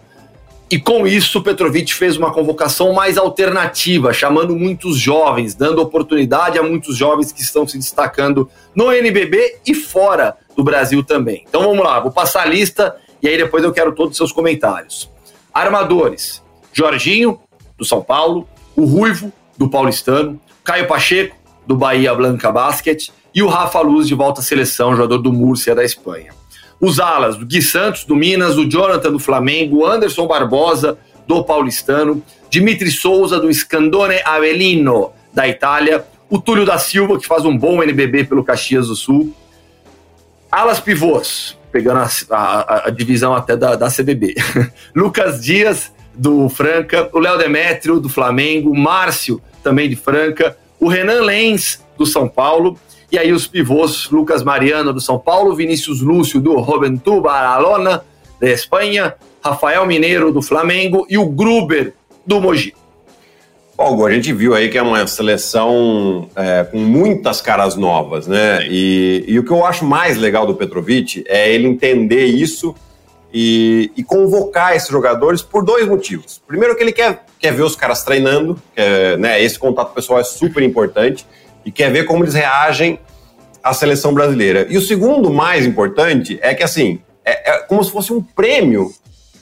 e 0.70 0.78
com 0.78 1.06
isso 1.06 1.42
Petrovic 1.42 1.94
fez 1.94 2.16
uma 2.16 2.30
convocação 2.30 2.92
mais 2.92 3.16
alternativa, 3.16 4.12
chamando 4.12 4.54
muitos 4.54 4.98
jovens, 4.98 5.54
dando 5.54 5.80
oportunidade 5.80 6.58
a 6.58 6.62
muitos 6.62 6.96
jovens 6.96 7.32
que 7.32 7.40
estão 7.40 7.66
se 7.66 7.78
destacando 7.78 8.50
no 8.74 8.92
NBB 8.92 9.60
e 9.66 9.74
fora 9.74 10.36
do 10.54 10.62
Brasil 10.62 11.02
também. 11.02 11.44
Então 11.48 11.62
vamos 11.62 11.82
lá, 11.82 11.98
vou 12.00 12.12
passar 12.12 12.42
a 12.42 12.46
lista 12.46 12.96
e 13.22 13.28
aí 13.28 13.36
depois 13.36 13.64
eu 13.64 13.72
quero 13.72 13.94
todos 13.94 14.12
os 14.12 14.16
seus 14.18 14.32
comentários. 14.32 15.10
Armadores: 15.54 16.42
Jorginho, 16.72 17.40
do 17.76 17.84
São 17.84 18.02
Paulo, 18.02 18.46
o 18.76 18.84
Ruivo, 18.84 19.32
do 19.56 19.70
Paulistano, 19.70 20.38
Caio 20.62 20.86
Pacheco, 20.86 21.36
do 21.66 21.76
Bahia 21.76 22.14
Blanca 22.14 22.52
Basket, 22.52 23.08
e 23.34 23.42
o 23.42 23.48
Rafa 23.48 23.80
Luz 23.80 24.06
de 24.06 24.14
volta 24.14 24.40
à 24.40 24.44
seleção, 24.44 24.94
jogador 24.94 25.18
do 25.18 25.32
Múrcia 25.32 25.74
da 25.74 25.84
Espanha. 25.84 26.37
Os 26.80 27.00
alas, 27.00 27.36
do 27.36 27.44
Gui 27.44 27.60
Santos, 27.60 28.04
do 28.04 28.14
Minas, 28.14 28.56
o 28.56 28.68
Jonathan 28.68 29.12
do 29.12 29.18
Flamengo, 29.18 29.84
Anderson 29.84 30.26
Barbosa, 30.26 30.98
do 31.26 31.44
Paulistano, 31.44 32.22
Dimitri 32.48 32.90
Souza, 32.90 33.38
do 33.38 33.52
Scandone 33.52 34.20
Avellino, 34.24 35.12
da 35.32 35.46
Itália, 35.46 36.04
o 36.30 36.38
Túlio 36.38 36.64
da 36.64 36.78
Silva, 36.78 37.18
que 37.18 37.26
faz 37.26 37.44
um 37.44 37.56
bom 37.56 37.82
NBB 37.82 38.24
pelo 38.24 38.44
Caxias 38.44 38.88
do 38.88 38.94
Sul, 38.94 39.34
alas 40.50 40.80
pivôs, 40.80 41.58
pegando 41.70 41.98
a, 41.98 42.08
a, 42.30 42.88
a 42.88 42.90
divisão 42.90 43.34
até 43.34 43.56
da, 43.56 43.76
da 43.76 43.90
CBB, 43.90 44.34
Lucas 44.94 45.42
Dias, 45.42 45.92
do 46.14 46.48
Franca, 46.48 47.08
o 47.12 47.18
Léo 47.18 47.38
Demétrio, 47.38 48.00
do 48.00 48.08
Flamengo, 48.08 48.74
Márcio, 48.76 49.40
também 49.62 49.88
de 49.88 49.94
Franca, 49.94 50.56
o 50.80 50.88
Renan 50.88 51.22
Lenz, 51.22 51.84
do 51.96 52.04
São 52.04 52.28
Paulo, 52.28 52.78
e 53.10 53.18
aí 53.18 53.32
os 53.32 53.46
pivôs, 53.46 54.10
Lucas 54.10 54.42
Mariano 54.42 54.92
do 54.92 55.00
São 55.00 55.18
Paulo, 55.18 55.56
Vinícius 55.56 56.02
Lúcio 56.02 56.40
do 56.40 56.62
Juventud 56.62 57.22
Baralona, 57.22 58.04
da 58.38 58.50
Espanha, 58.50 59.14
Rafael 59.42 59.86
Mineiro 59.86 60.30
do 60.30 60.42
Flamengo 60.42 61.06
e 61.08 61.16
o 61.16 61.26
Gruber 61.26 61.94
do 62.26 62.40
Mogi. 62.40 62.74
Bom, 63.78 64.04
a 64.04 64.12
gente 64.12 64.32
viu 64.32 64.54
aí 64.54 64.68
que 64.68 64.76
é 64.76 64.82
uma 64.82 65.06
seleção 65.06 66.28
é, 66.34 66.64
com 66.64 66.78
muitas 66.78 67.40
caras 67.40 67.76
novas, 67.76 68.26
né? 68.26 68.66
E, 68.68 69.24
e, 69.26 69.38
o 69.38 69.44
que 69.44 69.52
eu 69.52 69.64
acho 69.64 69.84
mais 69.84 70.18
legal 70.18 70.44
do 70.44 70.54
Petrovic 70.56 71.24
é 71.28 71.50
ele 71.50 71.68
entender 71.68 72.24
isso 72.24 72.74
e, 73.32 73.92
e, 73.96 74.02
convocar 74.02 74.74
esses 74.74 74.88
jogadores 74.88 75.42
por 75.42 75.64
dois 75.64 75.86
motivos. 75.86 76.42
Primeiro 76.44 76.74
que 76.74 76.82
ele 76.82 76.90
quer, 76.90 77.24
quer 77.38 77.52
ver 77.52 77.62
os 77.62 77.76
caras 77.76 78.02
treinando, 78.02 78.60
quer, 78.74 79.16
né? 79.16 79.40
Esse 79.40 79.56
contato 79.56 79.94
pessoal 79.94 80.18
é 80.18 80.24
super 80.24 80.62
importante 80.62 81.24
e 81.68 81.70
quer 81.70 81.92
ver 81.92 82.06
como 82.06 82.24
eles 82.24 82.32
reagem 82.32 82.98
à 83.62 83.74
seleção 83.74 84.14
brasileira. 84.14 84.66
E 84.70 84.78
o 84.78 84.80
segundo 84.80 85.30
mais 85.30 85.66
importante 85.66 86.38
é 86.40 86.54
que, 86.54 86.62
assim, 86.62 86.98
é, 87.22 87.50
é 87.50 87.58
como 87.58 87.84
se 87.84 87.90
fosse 87.90 88.10
um 88.10 88.22
prêmio 88.22 88.90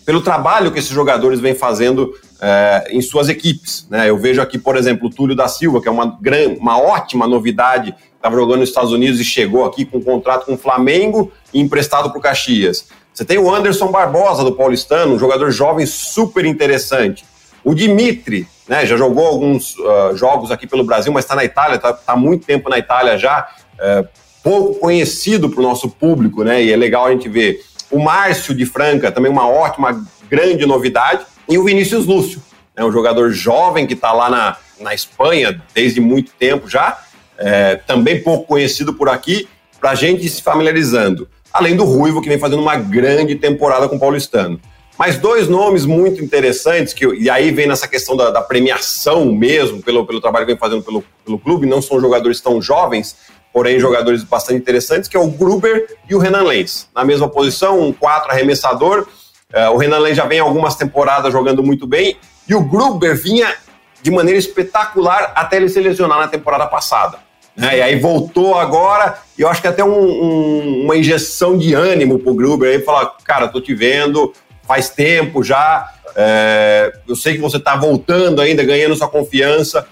pelo 0.05 0.21
trabalho 0.21 0.73
que 0.73 0.81
esses 0.81 0.91
jogadores 0.91 1.39
vêm 1.39 1.55
fazendo 1.55 2.13
é, 2.41 2.89
em 2.91 3.01
suas 3.01 3.29
equipes. 3.29 3.87
Né? 3.89 4.11
Eu 4.11 4.19
vejo 4.19 4.43
aqui, 4.43 4.59
por 4.59 4.77
exemplo, 4.77 5.07
o 5.07 5.11
Túlio 5.11 5.37
da 5.37 5.47
Silva, 5.47 5.81
que 5.81 5.87
é 5.87 5.91
uma, 5.91 6.19
grande, 6.21 6.59
uma 6.59 6.77
ótima 6.81 7.29
novidade, 7.29 7.95
estava 8.17 8.35
jogando 8.35 8.59
nos 8.59 8.71
Estados 8.71 8.91
Unidos 8.91 9.21
e 9.21 9.25
chegou 9.25 9.65
aqui 9.65 9.85
com 9.85 9.99
um 9.99 10.03
contrato 10.03 10.47
com 10.47 10.55
o 10.55 10.59
Flamengo 10.59 11.31
e 11.55 11.61
emprestado 11.61 12.11
para 12.11 12.19
o 12.19 12.21
Caxias. 12.21 12.89
Você 13.15 13.25
tem 13.25 13.39
o 13.39 13.55
Anderson 13.55 13.93
Barbosa, 13.93 14.43
do 14.43 14.51
Paulistano, 14.51 15.15
um 15.15 15.19
jogador 15.19 15.53
jovem 15.53 15.87
super 15.87 16.45
interessante. 16.45 17.25
O 17.67 17.75
Dimitri, 17.75 18.47
né, 18.69 18.87
já 18.87 18.97
jogou 18.97 19.27
alguns 19.27 19.75
uh, 19.75 20.17
jogos 20.17 20.53
aqui 20.53 20.69
pelo 20.69 20.85
Brasil, 20.85 21.13
mas 21.13 21.25
está 21.25 21.35
na 21.35 21.45
Itália, 21.45 21.75
está 21.75 21.93
tá 21.93 22.15
muito 22.15 22.47
tempo 22.47 22.71
na 22.71 22.79
Itália 22.79 23.19
já, 23.19 23.49
uh, 23.75 24.07
pouco 24.41 24.79
conhecido 24.79 25.51
para 25.51 25.59
o 25.59 25.63
nosso 25.65 25.91
público, 25.91 26.45
né, 26.45 26.63
e 26.63 26.73
é 26.73 26.77
legal 26.77 27.07
a 27.07 27.11
gente 27.11 27.29
ver. 27.29 27.61
O 27.91 27.99
Márcio 27.99 28.55
de 28.55 28.65
Franca, 28.65 29.11
também 29.11 29.33
uma 29.33 29.49
ótima, 29.49 30.01
grande 30.31 30.65
novidade. 30.65 31.27
E 31.49 31.59
o 31.59 31.65
Vinícius 31.65 32.07
Lúcio, 32.07 32.41
né, 32.77 32.85
um 32.85 32.93
jogador 32.93 33.33
jovem 33.33 33.85
que 33.85 33.95
está 33.95 34.13
lá 34.13 34.31
na, 34.31 34.57
na 34.79 34.95
Espanha 34.95 35.61
desde 35.75 36.01
muito 36.01 36.31
tempo 36.39 36.69
já, 36.69 36.97
é, 37.37 37.81
também 37.85 38.23
pouco 38.23 38.47
conhecido 38.47 38.95
por 38.95 39.09
aqui, 39.09 39.49
para 39.81 39.91
a 39.91 39.95
gente 39.97 40.29
se 40.29 40.41
familiarizando. 40.41 41.29
Além 41.53 41.75
do 41.75 41.83
Ruivo, 41.83 42.23
que 42.23 42.29
vem 42.29 42.39
fazendo 42.39 42.63
uma 42.63 42.77
grande 42.77 43.35
temporada 43.35 43.89
com 43.89 43.97
o 43.97 44.01
Paulistano. 44.01 44.61
Mas 44.99 45.19
dois 45.19 45.47
nomes 45.47 45.85
muito 45.85 46.25
interessantes, 46.25 46.95
que, 46.95 47.07
e 47.07 47.29
aí 47.29 47.51
vem 47.51 47.67
nessa 47.67 47.87
questão 47.87 48.17
da, 48.17 48.31
da 48.31 48.41
premiação 48.41 49.27
mesmo, 49.27 49.83
pelo, 49.83 50.07
pelo 50.07 50.21
trabalho 50.21 50.47
que 50.47 50.53
vem 50.53 50.59
fazendo 50.59 50.83
pelo, 50.83 51.05
pelo 51.25 51.39
clube, 51.39 51.67
não 51.67 51.83
são 51.83 52.01
jogadores 52.01 52.41
tão 52.41 52.63
jovens, 52.63 53.17
porém 53.53 53.79
jogadores 53.79 54.25
bastante 54.25 54.59
interessantes, 54.59 55.09
que 55.09 55.17
é 55.17 55.21
o 55.21 55.29
Gruber 55.29 55.97
e 56.09 56.15
o 56.15 56.19
Renan 56.19 56.43
Lenz. 56.43 56.89
Na 56.95 57.05
mesma 57.05 57.29
posição, 57.29 57.81
um 57.81 57.93
quatro 57.93 58.31
arremessador. 58.31 59.07
Uh, 59.55 59.71
o 59.75 59.77
Renan 59.77 59.99
Lenz 59.99 60.17
já 60.17 60.25
vem 60.25 60.41
algumas 60.41 60.77
temporadas 60.77 61.33
jogando 61.33 61.63
muito 61.63 61.87
bem, 61.87 62.17
e 62.49 62.55
o 62.55 62.63
Gruber 62.63 63.17
vinha 63.17 63.55
de 64.01 64.11
maneira 64.11 64.39
espetacular 64.39 65.33
até 65.35 65.57
ele 65.57 65.69
se 65.69 65.81
lesionar 65.81 66.19
na 66.19 66.29
temporada 66.29 66.67
passada. 66.67 67.19
Né? 67.57 67.79
E 67.79 67.83
aí 67.83 67.99
voltou 67.99 68.59
agora, 68.59 69.19
e 69.39 69.43
eu 69.43 69.49
acho 69.49 69.61
que 69.61 69.69
até 69.69 69.83
um, 69.83 69.99
um, 69.99 70.85
uma 70.85 70.97
injeção 70.97 71.57
de 71.57 71.75
ânimo 71.75 72.19
pro 72.19 72.35
Gruber, 72.35 72.71
aí 72.71 72.83
falar, 72.83 73.15
cara, 73.25 73.49
tô 73.49 73.61
te 73.61 73.75
vendo 73.75 74.33
faz 74.67 74.91
tempo 74.91 75.43
já, 75.43 75.93
é, 76.15 76.99
eu 77.07 77.15
sei 77.15 77.35
que 77.35 77.41
você 77.41 77.61
tá 77.61 77.77
voltando 77.77 78.41
ainda, 78.41 78.65
ganhando 78.65 78.97
sua 78.97 79.09
confiança, 79.09 79.87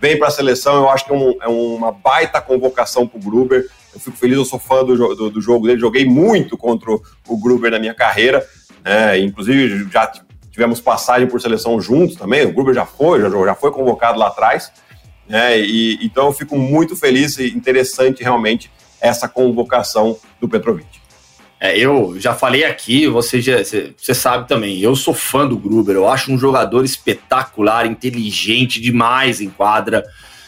vem 0.00 0.18
para 0.18 0.28
a 0.28 0.30
seleção. 0.30 0.76
Eu 0.76 0.90
acho 0.90 1.06
que 1.06 1.12
é, 1.12 1.16
um, 1.16 1.34
é 1.40 1.48
uma 1.48 1.90
baita 1.90 2.40
convocação 2.40 3.06
para 3.06 3.18
o 3.18 3.22
Gruber. 3.22 3.66
Eu 3.94 3.98
fico 3.98 4.16
feliz, 4.16 4.36
eu 4.36 4.44
sou 4.44 4.58
fã 4.58 4.84
do, 4.84 5.14
do, 5.14 5.30
do, 5.30 5.40
jogo 5.40 5.66
dele. 5.66 5.80
Joguei 5.80 6.04
muito 6.04 6.56
contra 6.56 6.90
o 6.90 7.36
Gruber 7.38 7.70
na 7.70 7.78
minha 7.78 7.94
carreira. 7.94 8.46
Né? 8.84 9.18
Inclusive, 9.20 9.88
já 9.90 10.10
tivemos 10.50 10.80
passagem 10.80 11.26
por 11.26 11.40
seleção 11.40 11.80
juntos 11.80 12.16
também. 12.16 12.44
O 12.44 12.52
Gruber 12.52 12.74
já 12.74 12.84
foi, 12.84 13.20
já, 13.20 13.28
já 13.28 13.54
foi 13.54 13.70
convocado 13.70 14.18
lá 14.18 14.28
atrás. 14.28 14.70
Né? 15.26 15.58
E, 15.60 15.98
então, 16.02 16.26
eu 16.26 16.32
fico 16.32 16.58
muito 16.58 16.94
feliz 16.94 17.38
e 17.38 17.48
interessante 17.48 18.22
realmente 18.22 18.70
essa 19.00 19.26
convocação 19.26 20.16
do 20.38 20.48
Petrovic. 20.48 20.99
É, 21.60 21.78
eu 21.78 22.14
já 22.18 22.34
falei 22.34 22.64
aqui, 22.64 23.06
você, 23.06 23.38
já, 23.38 23.58
você 23.62 24.14
sabe 24.14 24.48
também, 24.48 24.80
eu 24.80 24.96
sou 24.96 25.12
fã 25.12 25.46
do 25.46 25.58
Gruber, 25.58 25.94
eu 25.94 26.08
acho 26.08 26.32
um 26.32 26.38
jogador 26.38 26.86
espetacular, 26.86 27.84
inteligente 27.84 28.80
demais 28.80 29.42
em 29.42 29.50
quadra. 29.50 30.02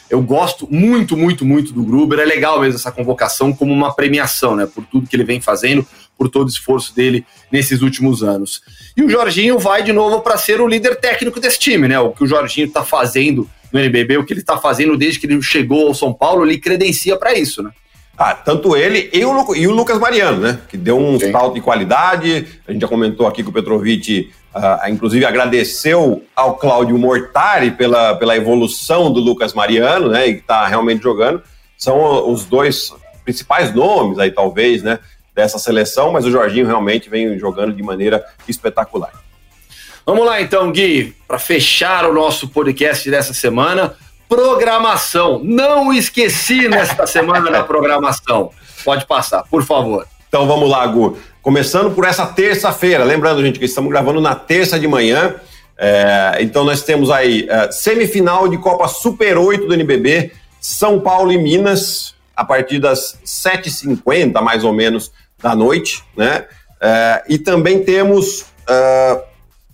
Eu 0.09 0.21
gosto 0.23 0.67
muito, 0.71 1.15
muito, 1.15 1.45
muito 1.45 1.71
do 1.71 1.83
Gruber. 1.83 2.19
É 2.19 2.25
legal 2.25 2.59
mesmo 2.59 2.75
essa 2.75 2.91
convocação 2.91 3.53
como 3.53 3.71
uma 3.71 3.95
premiação, 3.95 4.55
né? 4.55 4.67
Por 4.67 4.85
tudo 4.85 5.07
que 5.07 5.15
ele 5.15 5.23
vem 5.23 5.41
fazendo, 5.41 5.87
por 6.17 6.29
todo 6.29 6.47
o 6.47 6.51
esforço 6.51 6.95
dele 6.95 7.25
nesses 7.51 7.81
últimos 7.81 8.23
anos. 8.23 8.61
E 8.95 9.03
o 9.03 9.09
Jorginho 9.09 9.57
vai 9.57 9.81
de 9.81 9.91
novo 9.91 10.21
para 10.21 10.37
ser 10.37 10.61
o 10.61 10.67
líder 10.67 10.97
técnico 10.97 11.39
desse 11.39 11.57
time, 11.57 11.87
né? 11.87 11.99
O 11.99 12.11
que 12.11 12.23
o 12.23 12.27
Jorginho 12.27 12.67
está 12.67 12.83
fazendo 12.83 13.49
no 13.71 13.79
NBB, 13.79 14.17
o 14.17 14.25
que 14.25 14.33
ele 14.33 14.41
está 14.41 14.57
fazendo 14.57 14.95
desde 14.95 15.19
que 15.19 15.25
ele 15.25 15.41
chegou 15.41 15.87
ao 15.87 15.95
São 15.95 16.13
Paulo, 16.13 16.45
ele 16.45 16.59
credencia 16.59 17.17
para 17.17 17.33
isso, 17.33 17.63
né? 17.63 17.71
Ah, 18.17 18.35
tanto 18.35 18.77
ele 18.77 19.09
e 19.11 19.25
o, 19.25 19.55
e 19.55 19.67
o 19.67 19.71
Lucas 19.71 19.97
Mariano, 19.97 20.39
né? 20.39 20.59
Que 20.69 20.77
deu 20.77 20.97
um 20.97 21.19
Sim. 21.19 21.31
salto 21.31 21.55
de 21.55 21.61
qualidade. 21.61 22.47
A 22.67 22.71
gente 22.71 22.81
já 22.81 22.87
comentou 22.87 23.25
aqui 23.25 23.41
que 23.41 23.49
o 23.49 23.53
Petrovic, 23.53 24.31
uh, 24.55 24.89
inclusive, 24.89 25.25
agradeceu 25.25 26.23
ao 26.35 26.55
Cláudio 26.55 26.97
Mortari 26.97 27.71
pela, 27.71 28.15
pela 28.15 28.37
evolução 28.37 29.11
do 29.11 29.19
Lucas 29.19 29.53
Mariano, 29.53 30.09
né? 30.09 30.27
E 30.27 30.35
que 30.35 30.41
está 30.41 30.67
realmente 30.67 31.01
jogando. 31.01 31.41
São 31.75 32.31
os 32.31 32.45
dois 32.45 32.93
principais 33.25 33.73
nomes 33.73 34.19
aí, 34.19 34.29
talvez, 34.29 34.83
né? 34.83 34.99
Dessa 35.33 35.57
seleção, 35.57 36.11
mas 36.11 36.23
o 36.23 36.31
Jorginho 36.31 36.67
realmente 36.67 37.09
vem 37.09 37.39
jogando 37.39 37.73
de 37.73 37.81
maneira 37.81 38.23
espetacular. 38.47 39.11
Vamos 40.05 40.25
lá 40.25 40.39
então, 40.39 40.71
Gui, 40.71 41.15
para 41.27 41.39
fechar 41.39 42.05
o 42.05 42.13
nosso 42.13 42.49
podcast 42.49 43.09
dessa 43.09 43.33
semana 43.33 43.95
programação. 44.27 45.39
Não 45.43 45.93
esqueci 45.93 46.67
nesta 46.67 47.05
semana 47.05 47.51
da 47.51 47.63
programação. 47.63 48.51
Pode 48.83 49.05
passar, 49.05 49.43
por 49.43 49.63
favor. 49.63 50.05
Então 50.27 50.47
vamos 50.47 50.69
lá, 50.69 50.85
Gu. 50.87 51.17
Começando 51.41 51.93
por 51.93 52.05
essa 52.05 52.25
terça-feira. 52.25 53.03
Lembrando, 53.03 53.43
gente, 53.43 53.59
que 53.59 53.65
estamos 53.65 53.91
gravando 53.91 54.19
na 54.19 54.33
terça 54.33 54.79
de 54.79 54.87
manhã. 54.87 55.35
É, 55.77 56.37
então 56.39 56.63
nós 56.63 56.83
temos 56.83 57.09
aí 57.11 57.47
é, 57.49 57.71
semifinal 57.71 58.47
de 58.47 58.57
Copa 58.57 58.87
Super 58.87 59.37
8 59.37 59.67
do 59.67 59.73
NBB, 59.73 60.31
São 60.59 60.99
Paulo 60.99 61.31
e 61.31 61.37
Minas, 61.37 62.15
a 62.35 62.45
partir 62.45 62.79
das 62.79 63.19
7h50, 63.25 64.39
mais 64.41 64.63
ou 64.63 64.73
menos, 64.73 65.11
da 65.41 65.55
noite, 65.55 66.03
né? 66.15 66.45
É, 66.81 67.23
e 67.29 67.37
também 67.37 67.83
temos 67.83 68.45
é, 68.67 69.23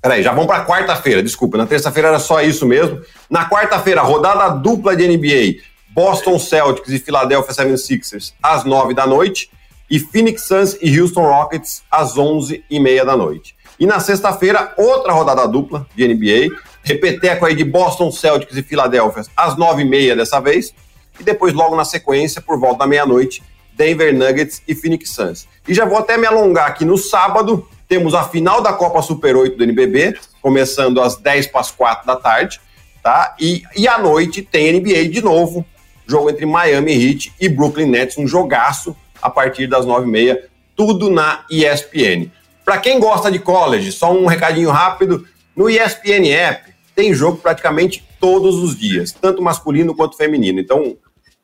Peraí, 0.02 0.24
já 0.24 0.32
vamos 0.32 0.48
para 0.48 0.66
quarta-feira, 0.66 1.22
desculpa. 1.22 1.58
Na 1.58 1.66
terça-feira 1.66 2.08
era 2.08 2.20
só 2.20 2.42
isso 2.42 2.66
mesmo. 2.66 3.02
Na 3.30 3.50
quarta-feira, 3.50 4.02
rodada 4.02 4.50
dupla 4.50 4.96
de 4.96 5.06
NBA. 5.08 5.62
Boston 5.90 6.40
Celtics 6.40 6.90
e 6.90 7.00
Philadelphia 7.00 7.54
76ers 7.54 8.34
às 8.42 8.64
9 8.64 8.94
da 8.94 9.06
noite. 9.06 9.52
E 9.90 10.00
Phoenix 10.00 10.44
Suns 10.44 10.78
e 10.82 11.00
Houston 11.00 11.24
Rockets 11.24 11.84
às 11.92 12.18
11 12.18 12.64
e 12.70 12.80
meia 12.80 13.04
da 13.04 13.18
noite. 13.18 13.56
E 13.78 13.86
na 13.86 14.00
sexta-feira, 14.00 14.74
outra 14.78 15.12
rodada 15.12 15.46
dupla 15.48 15.86
de 15.96 16.08
NBA. 16.08 16.56
Repeteco 16.84 17.46
aí 17.46 17.56
de 17.56 17.66
Boston 17.66 18.12
Celtics 18.12 18.56
e 18.56 18.64
Philadelphia 18.64 19.24
às 19.36 19.58
9 19.58 19.82
e 19.82 19.86
meia 19.86 20.16
dessa 20.16 20.40
vez. 20.40 20.74
E 21.20 21.24
depois, 21.24 21.54
logo 21.54 21.76
na 21.76 21.84
sequência, 21.84 22.40
por 22.40 22.58
volta 22.58 22.80
da 22.80 22.88
meia-noite, 22.88 23.44
Denver 23.74 24.14
Nuggets 24.14 24.62
e 24.68 24.74
Phoenix 24.74 25.10
Suns. 25.10 25.48
E 25.68 25.74
já 25.74 25.86
vou 25.86 25.98
até 25.98 26.18
me 26.18 26.26
alongar 26.26 26.68
aqui 26.68 26.86
no 26.86 26.98
sábado, 26.98 27.68
temos 27.90 28.14
a 28.14 28.24
final 28.24 28.62
da 28.62 28.72
Copa 28.72 29.02
Super 29.02 29.36
8 29.36 29.58
do 29.58 29.64
NBB, 29.64 30.16
começando 30.44 31.02
às 31.02 31.18
10 31.18 31.48
para 31.48 31.62
as 31.62 31.72
4 31.72 32.06
da 32.06 32.16
tarde, 32.16 32.62
tá? 33.02 33.36
E, 33.40 33.64
e 33.76 33.88
à 33.88 33.98
noite 33.98 34.44
tem 34.44 34.72
NBA 34.80 35.10
de 35.10 35.24
novo, 35.24 35.66
jogo 36.08 36.30
entre 36.30 36.46
Miami 36.46 36.94
Heat 36.94 37.34
e 37.42 37.50
Brooklyn 37.50 37.88
Nets, 37.88 38.16
um 38.20 38.28
jogaço 38.28 38.96
a 39.20 39.28
partir 39.28 39.66
das 39.66 39.88
9h30, 39.88 40.38
tudo 40.76 41.10
na 41.10 41.44
ESPN. 41.50 42.32
Para 42.64 42.78
quem 42.78 43.00
gosta 43.00 43.32
de 43.32 43.40
college, 43.40 43.92
só 43.92 44.14
um 44.14 44.28
recadinho 44.28 44.70
rápido, 44.70 45.26
no 45.56 45.68
ESPN 45.68 46.32
App 46.32 46.72
tem 46.96 47.12
jogo 47.12 47.38
praticamente 47.38 48.08
todos 48.20 48.56
os 48.58 48.78
dias, 48.78 49.12
tanto 49.12 49.42
masculino 49.42 49.96
quanto 49.96 50.16
feminino. 50.16 50.60
Então, 50.60 50.96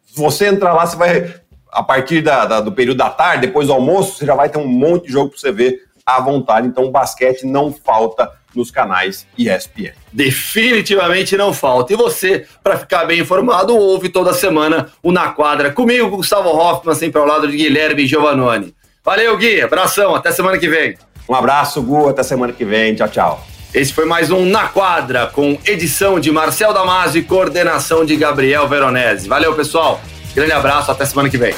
se 0.05 0.15
você 0.15 0.45
entrar 0.45 0.73
lá, 0.73 0.85
você 0.85 0.95
vai, 0.95 1.35
a 1.71 1.81
partir 1.81 2.21
da, 2.21 2.45
da, 2.45 2.61
do 2.61 2.71
período 2.71 2.97
da 2.97 3.09
tarde, 3.09 3.47
depois 3.47 3.65
do 3.65 3.73
almoço, 3.73 4.17
você 4.17 4.27
já 4.27 4.35
vai 4.35 4.47
ter 4.47 4.59
um 4.59 4.67
monte 4.67 5.07
de 5.07 5.13
jogo 5.13 5.31
para 5.31 5.39
você 5.39 5.51
ver 5.51 5.85
à 6.05 6.21
vontade. 6.21 6.67
Então, 6.67 6.85
o 6.85 6.91
basquete 6.91 7.45
não 7.45 7.73
falta 7.73 8.31
nos 8.55 8.71
canais 8.71 9.27
ESPN. 9.37 9.93
Definitivamente 10.13 11.35
não 11.35 11.53
falta. 11.53 11.91
E 11.93 11.95
você, 11.95 12.45
para 12.63 12.77
ficar 12.77 13.05
bem 13.05 13.19
informado, 13.19 13.75
ouve 13.75 14.09
toda 14.09 14.33
semana 14.33 14.87
o 15.01 15.11
Na 15.11 15.29
Quadra 15.29 15.71
comigo, 15.71 16.15
Gustavo 16.15 16.49
Hoffman, 16.49 16.95
sempre 16.95 17.19
ao 17.19 17.27
lado 17.27 17.47
de 17.47 17.57
Guilherme 17.57 18.07
Giovannone. 18.07 18.73
Valeu, 19.03 19.35
Gui. 19.37 19.61
Abração. 19.61 20.15
Até 20.15 20.31
semana 20.31 20.57
que 20.57 20.67
vem. 20.67 20.95
Um 21.27 21.35
abraço, 21.35 21.81
Gu. 21.81 22.09
Até 22.09 22.23
semana 22.23 22.53
que 22.53 22.63
vem. 22.63 22.95
Tchau, 22.95 23.09
tchau. 23.09 23.47
Esse 23.73 23.91
foi 23.91 24.05
mais 24.05 24.31
um 24.31 24.45
Na 24.45 24.69
Quadra, 24.69 25.27
com 25.27 25.59
edição 25.65 26.17
de 26.19 26.31
Marcel 26.31 26.73
Damasio 26.73 27.19
e 27.19 27.23
coordenação 27.23 28.05
de 28.05 28.15
Gabriel 28.15 28.67
Veronese. 28.69 29.27
Valeu, 29.27 29.53
pessoal. 29.53 29.99
Grande 30.33 30.53
abraço. 30.53 30.91
Até 30.91 31.05
semana 31.05 31.29
que 31.29 31.37
vem. 31.37 31.53